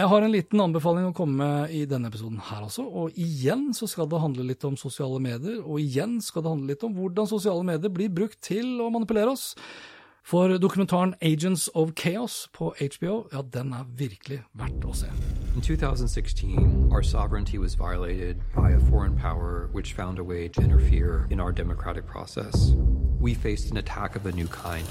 Jeg 0.00 0.08
har 0.08 0.24
en 0.24 0.32
liten 0.32 0.60
anbefaling 0.64 1.10
å 1.10 1.12
komme 1.12 1.44
med 1.44 1.72
i 1.76 1.82
denne 1.84 2.08
episoden 2.08 2.38
her 2.46 2.62
også, 2.64 2.86
og 2.88 3.18
igjen 3.20 3.66
så 3.76 3.84
skal 3.90 4.06
det 4.08 4.22
handle 4.22 4.46
litt 4.48 4.64
om 4.64 4.78
sosiale 4.80 5.18
medier, 5.20 5.58
og 5.60 5.76
igjen 5.82 6.14
skal 6.24 6.40
det 6.46 6.52
handle 6.54 6.72
litt 6.72 6.86
om 6.86 6.94
hvordan 6.96 7.28
sosiale 7.28 7.66
medier 7.68 7.92
blir 7.92 8.08
brukt 8.08 8.38
til 8.40 8.80
å 8.80 8.88
manipulere 8.94 9.34
oss. 9.34 9.50
For 10.24 10.56
dokumentaren 10.62 11.12
Agents 11.20 11.68
of 11.74 11.92
Chaos 12.00 12.46
på 12.56 12.72
HBO, 12.80 13.26
ja, 13.34 13.42
den 13.42 13.74
er 13.76 13.84
virkelig 14.00 14.40
verdt 14.56 14.88
å 14.88 14.96
se. 14.96 15.12
In 15.52 15.60
2016, 15.60 16.88
our 16.90 17.02
sovereignty 17.02 17.58
was 17.58 17.74
violated 17.74 18.40
by 18.56 18.70
a 18.70 18.80
foreign 18.88 19.18
power 19.18 19.68
which 19.74 19.92
found 19.92 20.18
a 20.18 20.24
way 20.24 20.48
to 20.48 20.62
interfere 20.62 21.26
in 21.28 21.40
our 21.40 21.52
democratic 21.52 22.06
process. 22.06 22.72
We 23.20 23.34
faced 23.34 23.70
an 23.70 23.76
attack 23.76 24.16
of 24.16 24.24
a 24.24 24.32
new 24.32 24.48
kind. 24.48 24.86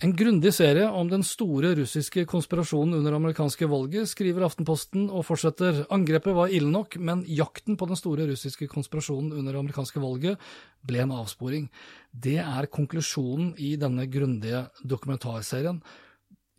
En 0.00 0.14
grundig 0.16 0.54
serie 0.56 0.86
om 0.88 1.10
den 1.10 1.20
store 1.20 1.74
russiske 1.76 2.22
konspirasjonen 2.24 2.94
under 2.96 3.18
amerikanske 3.18 3.66
valget, 3.68 4.08
skriver 4.08 4.46
Aftenposten 4.46 5.10
og 5.12 5.26
fortsetter. 5.28 5.82
Angrepet 5.92 6.32
var 6.38 6.48
ille 6.48 6.72
nok, 6.72 6.96
men 6.96 7.20
jakten 7.28 7.76
på 7.76 7.84
den 7.90 8.00
store 8.00 8.24
russiske 8.30 8.64
konspirasjonen 8.72 9.34
under 9.36 9.58
amerikanske 9.60 10.00
valget 10.00 10.40
ble 10.88 11.02
en 11.04 11.12
avsporing. 11.18 11.68
Det 12.16 12.38
er 12.40 12.70
konklusjonen 12.72 13.52
i 13.60 13.74
denne 13.76 14.08
grundige 14.08 14.64
dokumentarserien. 14.80 15.82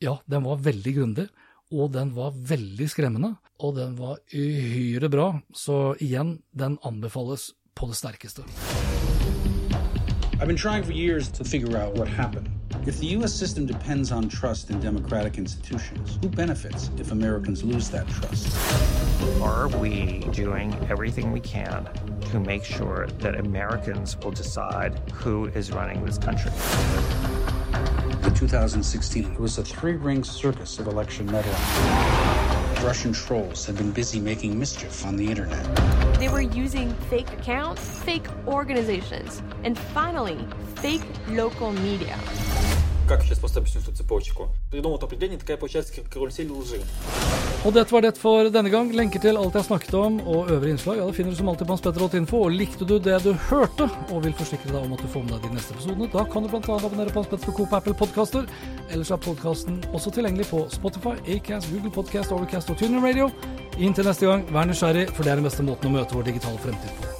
Ja, 0.05 0.19
den 0.29 0.45
var 0.45 0.61
veldig 0.61 0.97
grundig, 0.99 1.29
og 1.73 1.95
den 1.97 2.13
var 2.13 2.37
veldig 2.37 2.91
skremmende, 2.93 3.39
og 3.57 3.73
den 3.81 3.97
var 3.97 4.21
uhyre 4.37 5.09
bra, 5.09 5.31
så 5.49 5.95
igjen, 5.97 6.43
den 6.53 6.77
anbefales 6.85 7.55
på 7.73 7.89
det 7.89 8.03
sterkeste. 8.05 8.45
I've 10.41 10.47
been 10.47 10.57
trying 10.57 10.81
for 10.81 10.91
years 10.91 11.29
to 11.33 11.43
figure 11.43 11.77
out 11.77 11.93
what 11.93 12.07
happened. 12.07 12.49
If 12.87 12.97
the 12.97 13.05
U.S. 13.17 13.31
system 13.31 13.67
depends 13.67 14.11
on 14.11 14.27
trust 14.27 14.71
in 14.71 14.79
democratic 14.79 15.37
institutions, 15.37 16.17
who 16.19 16.29
benefits 16.29 16.89
if 16.97 17.11
Americans 17.11 17.63
lose 17.63 17.91
that 17.91 18.07
trust? 18.07 18.57
Are 19.39 19.67
we 19.67 20.21
doing 20.31 20.73
everything 20.89 21.31
we 21.31 21.41
can 21.41 21.87
to 22.31 22.39
make 22.39 22.63
sure 22.63 23.05
that 23.19 23.39
Americans 23.39 24.17
will 24.17 24.31
decide 24.31 24.97
who 25.13 25.45
is 25.45 25.71
running 25.71 26.03
this 26.03 26.17
country? 26.17 26.51
In 28.23 28.33
2016, 28.33 29.33
it 29.33 29.39
was 29.39 29.59
a 29.59 29.63
three 29.63 29.95
ring 29.95 30.23
circus 30.23 30.79
of 30.79 30.87
election 30.87 31.27
meddling. 31.27 32.30
Russian 32.83 33.13
trolls 33.13 33.65
have 33.67 33.77
been 33.77 33.91
busy 33.91 34.19
making 34.19 34.57
mischief 34.57 35.05
on 35.05 35.15
the 35.15 35.27
internet. 35.27 35.63
They 36.19 36.29
were 36.29 36.41
using 36.41 36.93
fake 37.11 37.31
accounts, 37.31 37.81
fake 37.99 38.25
organizations, 38.47 39.43
and 39.63 39.77
finally, 39.77 40.39
fake 40.77 41.03
local 41.29 41.71
media. 41.73 42.17
как 43.10 43.22
сейчас 43.22 43.38
поставить 43.38 43.68
всю 43.68 43.78
эту 43.80 43.92
цепочку. 43.92 44.48
Придумал 44.70 44.96
определение, 44.96 45.38
такая 45.38 45.56
получается 45.56 45.92
карусель 46.10 46.50
лжи. 46.50 46.80
Og 47.64 47.72
dette 47.72 47.90
var 47.90 48.02
det 48.02 48.16
for 48.16 48.50
denne 48.50 48.70
gang. 48.70 48.92
Lenker 48.92 49.20
til 49.20 49.36
alt 49.36 49.54
jeg 49.54 49.62
har 49.62 49.66
snakket 49.66 49.94
om 49.94 50.20
og 50.20 50.50
øvrige 50.50 50.76
innslag 50.76 50.98
ja, 50.98 51.06
det 51.06 51.16
finner 51.16 51.30
du 51.30 51.36
som 51.36 51.48
alltid 51.48 51.66
på 51.66 51.74
hanspetter.info. 51.74 52.42
Og 52.46 52.50
likte 52.50 52.84
du 52.84 52.98
det 52.98 53.16
du 53.24 53.32
hørte, 53.32 53.88
og 54.10 54.24
vil 54.24 54.36
forsikre 54.38 54.70
deg 54.70 54.84
om 54.84 54.94
at 54.94 55.02
du 55.02 55.08
får 55.10 55.26
med 55.26 55.34
deg 55.34 55.48
de 55.48 55.58
neste 55.58 55.74
episodene, 55.74 56.10
da 56.12 56.24
kan 56.30 56.46
du 56.46 56.48
bl.a. 56.52 56.78
abonnere 56.78 57.10
på 57.10 57.22
Hans 57.22 57.32
Petter 57.32 57.52
på 57.52 57.66
Apple 57.76 57.94
Podcaster. 57.94 58.46
Ellers 58.90 59.10
er 59.10 59.22
podkasten 59.26 59.82
også 59.92 60.14
tilgjengelig 60.14 60.46
på 60.52 60.66
Spotify, 60.70 61.18
Acast, 61.26 61.70
Google 61.74 61.90
Podcast, 61.90 62.32
Overcast 62.32 62.70
og 62.70 62.78
Tuner 62.78 63.02
Radio. 63.02 63.30
Inntil 63.78 64.06
neste 64.06 64.30
gang, 64.30 64.46
vær 64.54 64.70
nysgjerrig, 64.70 65.08
for 65.10 65.26
det 65.26 65.34
er 65.34 65.42
den 65.42 65.50
beste 65.50 65.66
måten 65.66 65.90
å 65.90 65.96
møte 65.98 66.14
vår 66.14 66.30
digitale 66.30 66.62
fremtid 66.62 67.00
på. 67.02 67.19